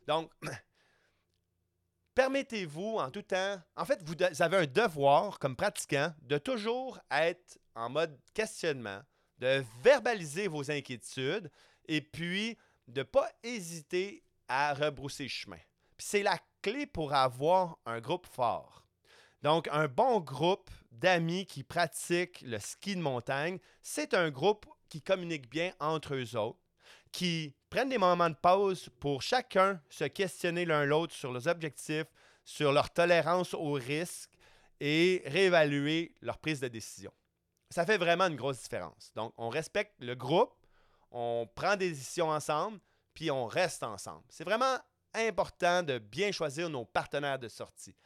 Donc, 0.07 0.31
permettez-vous 2.15 2.97
en 2.97 3.11
tout 3.11 3.21
temps, 3.21 3.61
en 3.75 3.85
fait, 3.85 4.01
vous 4.03 4.15
avez 4.41 4.57
un 4.57 4.65
devoir 4.65 5.39
comme 5.39 5.55
pratiquant 5.55 6.13
de 6.21 6.37
toujours 6.37 6.99
être 7.11 7.59
en 7.75 7.89
mode 7.89 8.17
questionnement, 8.33 9.01
de 9.39 9.63
verbaliser 9.83 10.47
vos 10.47 10.71
inquiétudes 10.71 11.51
et 11.87 12.01
puis 12.01 12.57
de 12.87 13.01
ne 13.01 13.03
pas 13.03 13.29
hésiter 13.43 14.23
à 14.47 14.73
rebrousser 14.73 15.27
chemin. 15.27 15.59
c'est 15.97 16.23
la 16.23 16.39
clé 16.61 16.85
pour 16.85 17.13
avoir 17.13 17.77
un 17.85 17.99
groupe 17.99 18.27
fort. 18.27 18.87
Donc, 19.41 19.67
un 19.71 19.87
bon 19.87 20.19
groupe 20.19 20.69
d'amis 20.91 21.45
qui 21.45 21.63
pratiquent 21.63 22.41
le 22.41 22.57
ski 22.59 22.95
de 22.95 23.01
montagne, 23.01 23.59
c'est 23.81 24.13
un 24.13 24.31
groupe 24.31 24.65
qui 24.95 25.01
communique 25.01 25.49
bien 25.49 25.73
entre 25.81 26.15
eux 26.15 26.37
autres, 26.37 26.61
qui 27.11 27.53
prennent 27.69 27.89
des 27.89 27.97
moments 27.97 28.29
de 28.29 28.35
pause 28.35 28.87
pour 29.01 29.21
chacun 29.21 29.81
se 29.89 30.05
questionner 30.05 30.63
l'un 30.63 30.85
l'autre 30.85 31.13
sur 31.13 31.33
leurs 31.33 31.49
objectifs, 31.49 32.05
sur 32.45 32.71
leur 32.71 32.89
tolérance 32.89 33.53
au 33.53 33.73
risque 33.73 34.31
et 34.79 35.21
réévaluer 35.25 36.15
leur 36.21 36.37
prise 36.37 36.61
de 36.61 36.69
décision. 36.69 37.11
Ça 37.69 37.85
fait 37.85 37.97
vraiment 37.97 38.27
une 38.27 38.37
grosse 38.37 38.61
différence. 38.61 39.11
Donc, 39.15 39.33
on 39.35 39.49
respecte 39.49 39.95
le 39.99 40.15
groupe, 40.15 40.53
on 41.11 41.45
prend 41.53 41.75
des 41.75 41.89
décisions 41.89 42.29
ensemble, 42.29 42.79
puis 43.13 43.29
on 43.29 43.47
reste 43.47 43.83
ensemble. 43.83 44.23
C'est 44.29 44.45
vraiment 44.45 44.77
important 45.13 45.83
de 45.83 45.97
bien 45.97 46.31
choisir 46.31 46.69
nos 46.69 46.85
partenaires 46.85 47.39
de 47.39 47.49
sortie. 47.49 47.97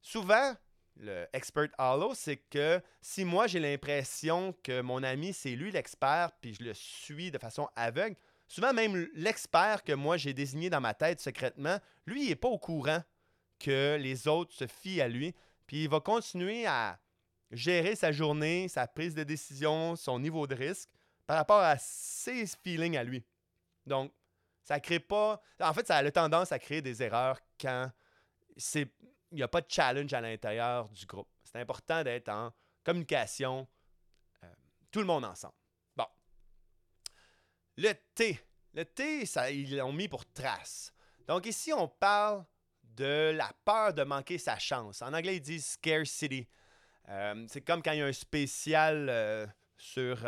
Souvent, 0.00 0.56
le 0.98 1.26
expert 1.32 1.68
hollow, 1.78 2.14
c'est 2.14 2.36
que 2.36 2.80
si 3.00 3.24
moi 3.24 3.46
j'ai 3.46 3.60
l'impression 3.60 4.54
que 4.62 4.80
mon 4.80 5.02
ami 5.02 5.32
c'est 5.32 5.56
lui 5.56 5.70
l'expert, 5.70 6.32
puis 6.40 6.54
je 6.54 6.64
le 6.64 6.74
suis 6.74 7.30
de 7.30 7.38
façon 7.38 7.68
aveugle, 7.76 8.16
souvent 8.48 8.72
même 8.72 9.08
l'expert 9.14 9.84
que 9.84 9.92
moi 9.92 10.16
j'ai 10.16 10.32
désigné 10.32 10.70
dans 10.70 10.80
ma 10.80 10.94
tête 10.94 11.20
secrètement, 11.20 11.78
lui 12.06 12.24
il 12.24 12.28
n'est 12.28 12.36
pas 12.36 12.48
au 12.48 12.58
courant 12.58 13.02
que 13.58 13.96
les 14.00 14.28
autres 14.28 14.54
se 14.54 14.66
fient 14.66 15.00
à 15.00 15.08
lui, 15.08 15.34
puis 15.66 15.84
il 15.84 15.88
va 15.88 16.00
continuer 16.00 16.66
à 16.66 16.98
gérer 17.50 17.94
sa 17.94 18.12
journée, 18.12 18.68
sa 18.68 18.86
prise 18.86 19.14
de 19.14 19.22
décision, 19.22 19.96
son 19.96 20.18
niveau 20.18 20.46
de 20.46 20.54
risque 20.54 20.88
par 21.26 21.36
rapport 21.36 21.60
à 21.60 21.76
ses 21.78 22.46
feelings 22.46 22.96
à 22.96 23.04
lui. 23.04 23.24
Donc, 23.86 24.12
ça 24.62 24.80
crée 24.80 25.00
pas. 25.00 25.40
En 25.60 25.72
fait, 25.72 25.86
ça 25.86 25.96
a 25.96 26.02
la 26.02 26.10
tendance 26.10 26.52
à 26.52 26.58
créer 26.58 26.82
des 26.82 27.02
erreurs 27.02 27.38
quand 27.60 27.90
c'est 28.56 28.88
il 29.30 29.36
n'y 29.36 29.42
a 29.42 29.48
pas 29.48 29.60
de 29.60 29.66
challenge 29.68 30.12
à 30.12 30.20
l'intérieur 30.20 30.88
du 30.90 31.06
groupe. 31.06 31.28
C'est 31.44 31.60
important 31.60 32.02
d'être 32.02 32.28
en 32.28 32.52
communication, 32.84 33.66
euh, 34.44 34.52
tout 34.90 35.00
le 35.00 35.06
monde 35.06 35.24
ensemble. 35.24 35.54
Bon. 35.96 36.06
Le 37.76 37.92
T. 38.14 38.40
Le 38.74 38.84
T, 38.84 39.24
ils 39.52 39.76
l'ont 39.76 39.92
mis 39.92 40.08
pour 40.08 40.24
trace. 40.32 40.92
Donc 41.26 41.46
ici, 41.46 41.72
on 41.72 41.88
parle 41.88 42.44
de 42.82 43.32
la 43.34 43.50
peur 43.64 43.92
de 43.92 44.04
manquer 44.04 44.38
sa 44.38 44.58
chance. 44.58 45.02
En 45.02 45.12
anglais, 45.12 45.36
ils 45.36 45.42
disent 45.42 45.66
scarcity. 45.66 46.46
Euh, 47.08 47.46
c'est 47.48 47.62
comme 47.62 47.82
quand 47.82 47.92
il 47.92 47.98
y 47.98 48.02
a 48.02 48.06
un 48.06 48.12
spécial 48.12 49.08
euh, 49.08 49.46
sur 49.76 50.18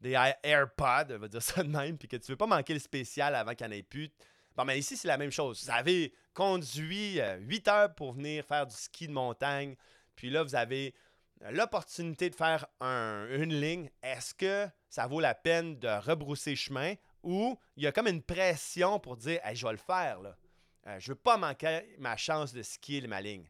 des 0.00 0.12
AirPods, 0.42 1.14
on 1.14 1.18
va 1.18 1.28
dire 1.28 1.42
ça 1.42 1.62
de 1.62 1.68
même, 1.68 1.98
puis 1.98 2.08
que 2.08 2.16
tu 2.16 2.32
veux 2.32 2.36
pas 2.36 2.46
manquer 2.46 2.74
le 2.74 2.80
spécial 2.80 3.34
avant 3.34 3.54
qu'il 3.54 3.66
n'y 3.66 3.74
en 3.74 3.76
ait 3.78 3.82
plus. 3.82 4.10
Bon, 4.56 4.64
mais 4.64 4.78
ici, 4.78 4.96
c'est 4.96 5.08
la 5.08 5.18
même 5.18 5.30
chose. 5.30 5.64
Vous 5.64 5.70
avez 5.70 6.14
conduit 6.34 7.20
8 7.40 7.68
euh, 7.68 7.72
heures 7.72 7.94
pour 7.94 8.12
venir 8.12 8.44
faire 8.44 8.66
du 8.66 8.74
ski 8.74 9.08
de 9.08 9.12
montagne, 9.12 9.76
puis 10.16 10.30
là, 10.30 10.42
vous 10.42 10.54
avez 10.54 10.94
l'opportunité 11.50 12.28
de 12.28 12.34
faire 12.34 12.66
une 12.80 13.58
ligne. 13.58 13.88
Est-ce 14.02 14.34
que 14.34 14.68
ça 14.88 15.06
vaut 15.06 15.20
la 15.20 15.34
peine 15.34 15.78
de 15.78 15.88
rebrousser 15.88 16.54
chemin 16.56 16.94
ou 17.22 17.58
il 17.76 17.84
y 17.84 17.86
a 17.86 17.92
comme 17.92 18.08
une 18.08 18.22
pression 18.22 18.98
pour 18.98 19.16
dire 19.16 19.40
je 19.52 19.66
vais 19.66 19.72
le 19.72 19.78
faire, 19.78 20.20
là. 20.20 20.36
Euh, 20.86 20.98
je 20.98 21.12
veux 21.12 21.16
pas 21.16 21.36
manquer 21.36 21.94
ma 21.98 22.16
chance 22.16 22.52
de 22.52 22.62
skier 22.62 23.06
ma 23.06 23.20
ligne. 23.20 23.48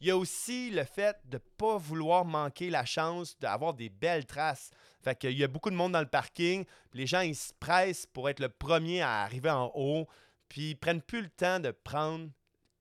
Il 0.00 0.06
y 0.06 0.10
a 0.10 0.16
aussi 0.16 0.70
le 0.70 0.84
fait 0.84 1.18
de 1.26 1.36
ne 1.36 1.42
pas 1.58 1.76
vouloir 1.76 2.24
manquer 2.24 2.70
la 2.70 2.86
chance 2.86 3.38
d'avoir 3.38 3.74
des 3.74 3.90
belles 3.90 4.24
traces. 4.24 4.70
Fait 5.02 5.14
qu'il 5.14 5.36
y 5.38 5.44
a 5.44 5.48
beaucoup 5.48 5.68
de 5.68 5.74
monde 5.74 5.92
dans 5.92 6.00
le 6.00 6.06
parking. 6.06 6.64
Les 6.94 7.06
gens, 7.06 7.20
ils 7.20 7.36
se 7.36 7.52
pressent 7.52 8.06
pour 8.06 8.30
être 8.30 8.40
le 8.40 8.48
premier 8.48 9.02
à 9.02 9.20
arriver 9.20 9.50
en 9.50 9.70
haut. 9.74 10.08
Puis 10.50 10.72
ils 10.72 10.74
prennent 10.74 11.00
plus 11.00 11.22
le 11.22 11.30
temps 11.30 11.60
de 11.60 11.70
prendre 11.70 12.28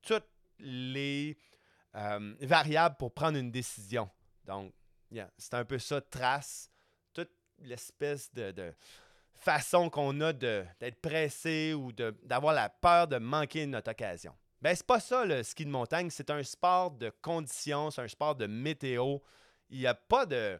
toutes 0.01 0.27
les 0.57 1.37
euh, 1.95 2.35
variables 2.41 2.97
pour 2.97 3.13
prendre 3.13 3.37
une 3.37 3.51
décision. 3.51 4.09
Donc, 4.43 4.73
c'est 5.37 5.53
un 5.53 5.63
peu 5.63 5.79
ça, 5.79 6.01
trace, 6.01 6.69
toute 7.13 7.31
l'espèce 7.59 8.33
de, 8.33 8.73
façon 9.35 9.89
qu'on 9.89 10.19
a 10.19 10.33
d'être 10.33 10.99
pressé 11.01 11.73
ou 11.73 11.93
d'avoir 11.93 12.53
la 12.53 12.67
peur 12.67 13.07
de 13.07 13.17
manquer 13.17 13.65
notre 13.65 13.91
occasion. 13.91 14.35
Ben, 14.61 14.75
c'est 14.75 14.85
pas 14.85 14.99
ça 14.99 15.23
le 15.23 15.43
ski 15.43 15.63
de 15.63 15.69
montagne, 15.69 16.09
c'est 16.09 16.29
un 16.29 16.43
sport 16.43 16.91
de 16.91 17.09
conditions, 17.21 17.91
c'est 17.91 18.01
un 18.01 18.07
sport 18.07 18.35
de 18.35 18.47
météo. 18.47 19.19
Il 19.69 19.79
n'y 19.79 19.87
a 19.87 19.93
pas 19.93 20.25
de. 20.25 20.59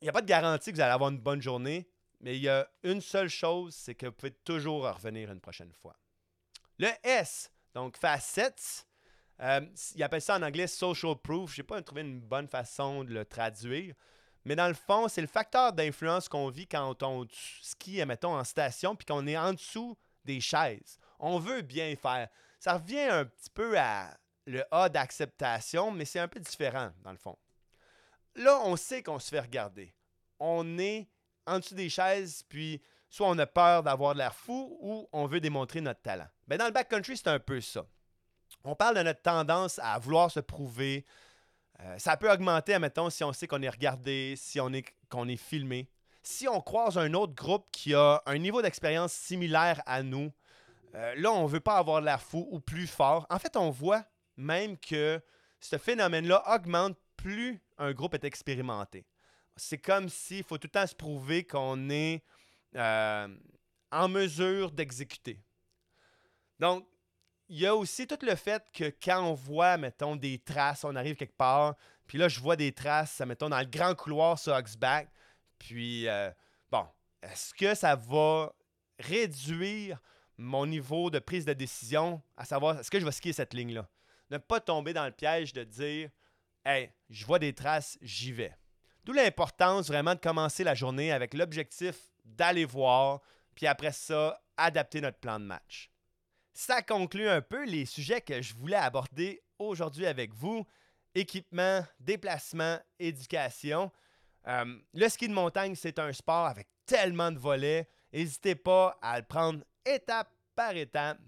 Il 0.00 0.08
a 0.08 0.12
pas 0.12 0.22
de 0.22 0.26
garantie 0.26 0.70
que 0.70 0.76
vous 0.76 0.80
allez 0.80 0.92
avoir 0.92 1.10
une 1.10 1.18
bonne 1.18 1.42
journée, 1.42 1.90
mais 2.20 2.36
il 2.36 2.42
y 2.42 2.48
a 2.48 2.66
une 2.84 3.02
seule 3.02 3.28
chose, 3.28 3.74
c'est 3.74 3.94
que 3.94 4.06
vous 4.06 4.12
pouvez 4.12 4.32
toujours 4.32 4.90
revenir 4.90 5.30
une 5.30 5.40
prochaine 5.40 5.72
fois. 5.72 5.94
Le 6.80 6.88
S, 7.02 7.52
donc 7.74 7.98
facets, 7.98 8.86
euh, 9.40 9.60
il 9.94 10.02
appelle 10.02 10.22
ça 10.22 10.36
en 10.36 10.42
anglais 10.42 10.66
social 10.66 11.14
proof. 11.14 11.54
Je 11.54 11.60
n'ai 11.60 11.66
pas 11.66 11.82
trouvé 11.82 12.00
une 12.00 12.20
bonne 12.20 12.48
façon 12.48 13.04
de 13.04 13.12
le 13.12 13.26
traduire. 13.26 13.94
Mais 14.46 14.56
dans 14.56 14.66
le 14.66 14.72
fond, 14.72 15.06
c'est 15.06 15.20
le 15.20 15.26
facteur 15.26 15.74
d'influence 15.74 16.26
qu'on 16.26 16.48
vit 16.48 16.66
quand 16.66 17.02
on 17.02 17.26
skie, 17.60 18.02
mettons, 18.06 18.34
en 18.34 18.44
station, 18.44 18.96
puis 18.96 19.04
qu'on 19.04 19.26
est 19.26 19.36
en 19.36 19.52
dessous 19.52 19.94
des 20.24 20.40
chaises. 20.40 20.98
On 21.18 21.38
veut 21.38 21.60
bien 21.60 21.94
faire. 21.96 22.30
Ça 22.58 22.78
revient 22.78 23.08
un 23.10 23.26
petit 23.26 23.50
peu 23.50 23.78
à 23.78 24.16
le 24.46 24.64
A 24.70 24.88
d'acceptation, 24.88 25.90
mais 25.90 26.06
c'est 26.06 26.18
un 26.18 26.28
peu 26.28 26.40
différent, 26.40 26.92
dans 27.02 27.12
le 27.12 27.18
fond. 27.18 27.36
Là, 28.36 28.58
on 28.64 28.76
sait 28.76 29.02
qu'on 29.02 29.18
se 29.18 29.28
fait 29.28 29.40
regarder. 29.40 29.94
On 30.38 30.78
est 30.78 31.10
en 31.46 31.58
dessous 31.58 31.74
des 31.74 31.90
chaises, 31.90 32.42
puis 32.48 32.80
soit 33.10 33.28
on 33.28 33.38
a 33.38 33.46
peur 33.46 33.82
d'avoir 33.82 34.14
de 34.14 34.18
l'air 34.18 34.34
fou 34.34 34.78
ou 34.80 35.08
on 35.12 35.26
veut 35.26 35.40
démontrer 35.40 35.80
notre 35.80 36.00
talent. 36.00 36.28
Ben, 36.46 36.56
dans 36.56 36.66
le 36.66 36.72
backcountry, 36.72 37.16
c'est 37.16 37.28
un 37.28 37.40
peu 37.40 37.60
ça. 37.60 37.84
On 38.64 38.74
parle 38.74 38.96
de 38.96 39.02
notre 39.02 39.20
tendance 39.20 39.78
à 39.82 39.98
vouloir 39.98 40.30
se 40.30 40.40
prouver. 40.40 41.04
Euh, 41.80 41.98
ça 41.98 42.16
peut 42.16 42.30
augmenter, 42.30 42.74
admettons, 42.74 43.10
si 43.10 43.24
on 43.24 43.32
sait 43.32 43.46
qu'on 43.46 43.62
est 43.62 43.68
regardé, 43.68 44.34
si 44.36 44.60
on 44.60 44.72
est 44.72 44.84
qu'on 45.08 45.28
est 45.28 45.36
filmé. 45.36 45.88
Si 46.22 46.46
on 46.46 46.60
croise 46.60 46.98
un 46.98 47.14
autre 47.14 47.34
groupe 47.34 47.66
qui 47.72 47.94
a 47.94 48.22
un 48.26 48.38
niveau 48.38 48.62
d'expérience 48.62 49.12
similaire 49.12 49.82
à 49.86 50.02
nous, 50.02 50.30
euh, 50.94 51.14
là, 51.16 51.32
on 51.32 51.44
ne 51.44 51.48
veut 51.48 51.60
pas 51.60 51.78
avoir 51.78 52.00
de 52.00 52.06
l'air 52.06 52.22
fou 52.22 52.46
ou 52.50 52.60
plus 52.60 52.86
fort. 52.86 53.26
En 53.30 53.38
fait, 53.38 53.56
on 53.56 53.70
voit 53.70 54.04
même 54.36 54.76
que 54.78 55.20
ce 55.60 55.78
phénomène-là 55.78 56.42
augmente 56.54 56.96
plus 57.16 57.60
un 57.78 57.92
groupe 57.92 58.14
est 58.14 58.24
expérimenté. 58.24 59.06
C'est 59.56 59.78
comme 59.78 60.08
s'il 60.08 60.44
faut 60.44 60.58
tout 60.58 60.68
le 60.72 60.80
temps 60.80 60.86
se 60.86 60.94
prouver 60.94 61.44
qu'on 61.44 61.90
est 61.90 62.22
euh, 62.76 63.28
en 63.90 64.08
mesure 64.08 64.70
d'exécuter. 64.70 65.42
Donc, 66.58 66.86
il 67.48 67.58
y 67.58 67.66
a 67.66 67.74
aussi 67.74 68.06
tout 68.06 68.18
le 68.22 68.36
fait 68.36 68.64
que 68.72 68.94
quand 69.02 69.24
on 69.24 69.34
voit, 69.34 69.76
mettons, 69.76 70.14
des 70.14 70.38
traces, 70.38 70.84
on 70.84 70.94
arrive 70.94 71.16
quelque 71.16 71.36
part, 71.36 71.74
puis 72.06 72.18
là, 72.18 72.28
je 72.28 72.38
vois 72.38 72.56
des 72.56 72.72
traces, 72.72 73.20
mettons, 73.20 73.48
dans 73.48 73.58
le 73.58 73.64
grand 73.64 73.94
couloir 73.94 74.38
sur 74.38 74.52
Oxback, 74.52 75.10
puis, 75.58 76.06
euh, 76.08 76.30
bon, 76.70 76.86
est-ce 77.22 77.52
que 77.54 77.74
ça 77.74 77.96
va 77.96 78.52
réduire 78.98 80.00
mon 80.36 80.66
niveau 80.66 81.10
de 81.10 81.18
prise 81.18 81.44
de 81.44 81.52
décision, 81.52 82.22
à 82.36 82.44
savoir, 82.44 82.78
est-ce 82.78 82.90
que 82.90 83.00
je 83.00 83.04
vais 83.04 83.12
skier 83.12 83.32
cette 83.32 83.52
ligne-là? 83.52 83.88
Ne 84.30 84.38
pas 84.38 84.60
tomber 84.60 84.92
dans 84.92 85.04
le 85.04 85.12
piège 85.12 85.52
de 85.52 85.64
dire, 85.64 86.10
hey, 86.64 86.90
je 87.10 87.26
vois 87.26 87.38
des 87.38 87.52
traces, 87.52 87.98
j'y 88.00 88.32
vais. 88.32 88.56
D'où 89.04 89.12
l'importance 89.12 89.88
vraiment 89.88 90.14
de 90.14 90.20
commencer 90.20 90.62
la 90.62 90.74
journée 90.74 91.10
avec 91.10 91.34
l'objectif 91.34 92.09
d'aller 92.36 92.64
voir, 92.64 93.20
puis 93.54 93.66
après 93.66 93.92
ça, 93.92 94.42
adapter 94.56 95.00
notre 95.00 95.18
plan 95.18 95.38
de 95.38 95.44
match. 95.44 95.90
Ça 96.52 96.82
conclut 96.82 97.28
un 97.28 97.40
peu 97.40 97.64
les 97.64 97.86
sujets 97.86 98.20
que 98.20 98.42
je 98.42 98.54
voulais 98.54 98.76
aborder 98.76 99.42
aujourd'hui 99.58 100.06
avec 100.06 100.34
vous. 100.34 100.66
Équipement, 101.14 101.84
déplacement, 101.98 102.78
éducation. 102.98 103.90
Euh, 104.46 104.78
le 104.94 105.08
ski 105.08 105.28
de 105.28 105.34
montagne, 105.34 105.74
c'est 105.74 105.98
un 105.98 106.12
sport 106.12 106.46
avec 106.46 106.68
tellement 106.86 107.30
de 107.32 107.38
volets. 107.38 107.88
N'hésitez 108.12 108.54
pas 108.54 108.98
à 109.00 109.18
le 109.18 109.24
prendre 109.24 109.64
étape 109.84 110.30
par 110.54 110.76
étape. 110.76 111.18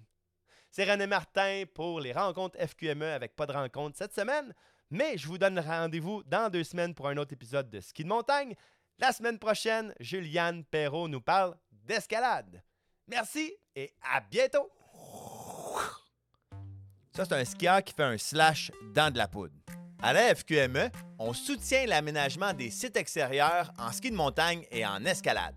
C'est 0.70 0.90
René 0.90 1.06
Martin 1.06 1.64
pour 1.74 2.00
les 2.00 2.12
rencontres 2.12 2.58
FQME 2.58 3.02
avec 3.02 3.36
pas 3.36 3.46
de 3.46 3.52
rencontre 3.52 3.96
cette 3.96 4.14
semaine. 4.14 4.54
Mais 4.90 5.16
je 5.16 5.26
vous 5.26 5.38
donne 5.38 5.58
rendez-vous 5.58 6.22
dans 6.24 6.50
deux 6.50 6.64
semaines 6.64 6.94
pour 6.94 7.08
un 7.08 7.16
autre 7.16 7.32
épisode 7.32 7.70
de 7.70 7.80
Ski 7.80 8.04
de 8.04 8.08
montagne. 8.08 8.54
La 8.98 9.12
semaine 9.12 9.38
prochaine, 9.38 9.94
Juliane 10.00 10.64
Perrault 10.64 11.08
nous 11.08 11.20
parle 11.20 11.56
d'escalade. 11.70 12.62
Merci 13.08 13.52
et 13.74 13.92
à 14.02 14.20
bientôt! 14.20 14.70
Ça, 17.14 17.24
c'est 17.24 17.34
un 17.34 17.44
skieur 17.44 17.82
qui 17.82 17.92
fait 17.92 18.04
un 18.04 18.16
slash 18.16 18.70
dans 18.94 19.12
de 19.12 19.18
la 19.18 19.28
poudre. 19.28 19.54
À 20.00 20.12
la 20.12 20.34
FQME, 20.34 20.90
on 21.18 21.32
soutient 21.32 21.86
l'aménagement 21.86 22.52
des 22.52 22.70
sites 22.70 22.96
extérieurs 22.96 23.72
en 23.78 23.92
ski 23.92 24.10
de 24.10 24.16
montagne 24.16 24.64
et 24.70 24.86
en 24.86 25.04
escalade. 25.04 25.54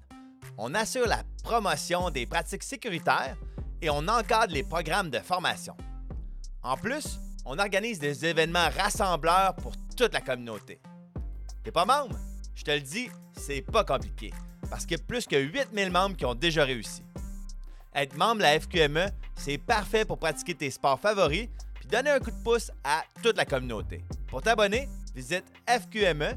On 0.57 0.73
assure 0.73 1.07
la 1.07 1.23
promotion 1.43 2.09
des 2.09 2.25
pratiques 2.25 2.63
sécuritaires 2.63 3.37
et 3.81 3.89
on 3.89 4.07
encadre 4.07 4.53
les 4.53 4.63
programmes 4.63 5.09
de 5.09 5.19
formation. 5.19 5.75
En 6.61 6.77
plus, 6.77 7.19
on 7.45 7.57
organise 7.59 7.99
des 7.99 8.25
événements 8.25 8.69
rassembleurs 8.75 9.55
pour 9.55 9.73
toute 9.95 10.13
la 10.13 10.21
communauté. 10.21 10.81
T'es 11.63 11.71
pas 11.71 11.85
membre? 11.85 12.17
Je 12.55 12.63
te 12.63 12.71
le 12.71 12.81
dis, 12.81 13.09
c'est 13.37 13.61
pas 13.61 13.83
compliqué, 13.83 14.33
parce 14.69 14.85
qu'il 14.85 14.97
y 14.97 15.01
a 15.01 15.03
plus 15.03 15.27
que 15.27 15.35
8000 15.35 15.91
membres 15.91 16.15
qui 16.15 16.25
ont 16.25 16.35
déjà 16.35 16.63
réussi. 16.63 17.03
Être 17.93 18.17
membre 18.17 18.37
de 18.37 18.41
la 18.41 18.59
FQME, 18.59 19.11
c'est 19.35 19.57
parfait 19.57 20.05
pour 20.05 20.17
pratiquer 20.17 20.55
tes 20.55 20.71
sports 20.71 20.99
favoris 20.99 21.47
puis 21.75 21.87
donner 21.87 22.09
un 22.09 22.19
coup 22.19 22.31
de 22.31 22.43
pouce 22.43 22.71
à 22.83 23.03
toute 23.21 23.37
la 23.37 23.45
communauté. 23.45 24.03
Pour 24.27 24.41
t'abonner, 24.41 24.89
visite 25.13 25.45
fqme.qc.ca. 25.67 26.35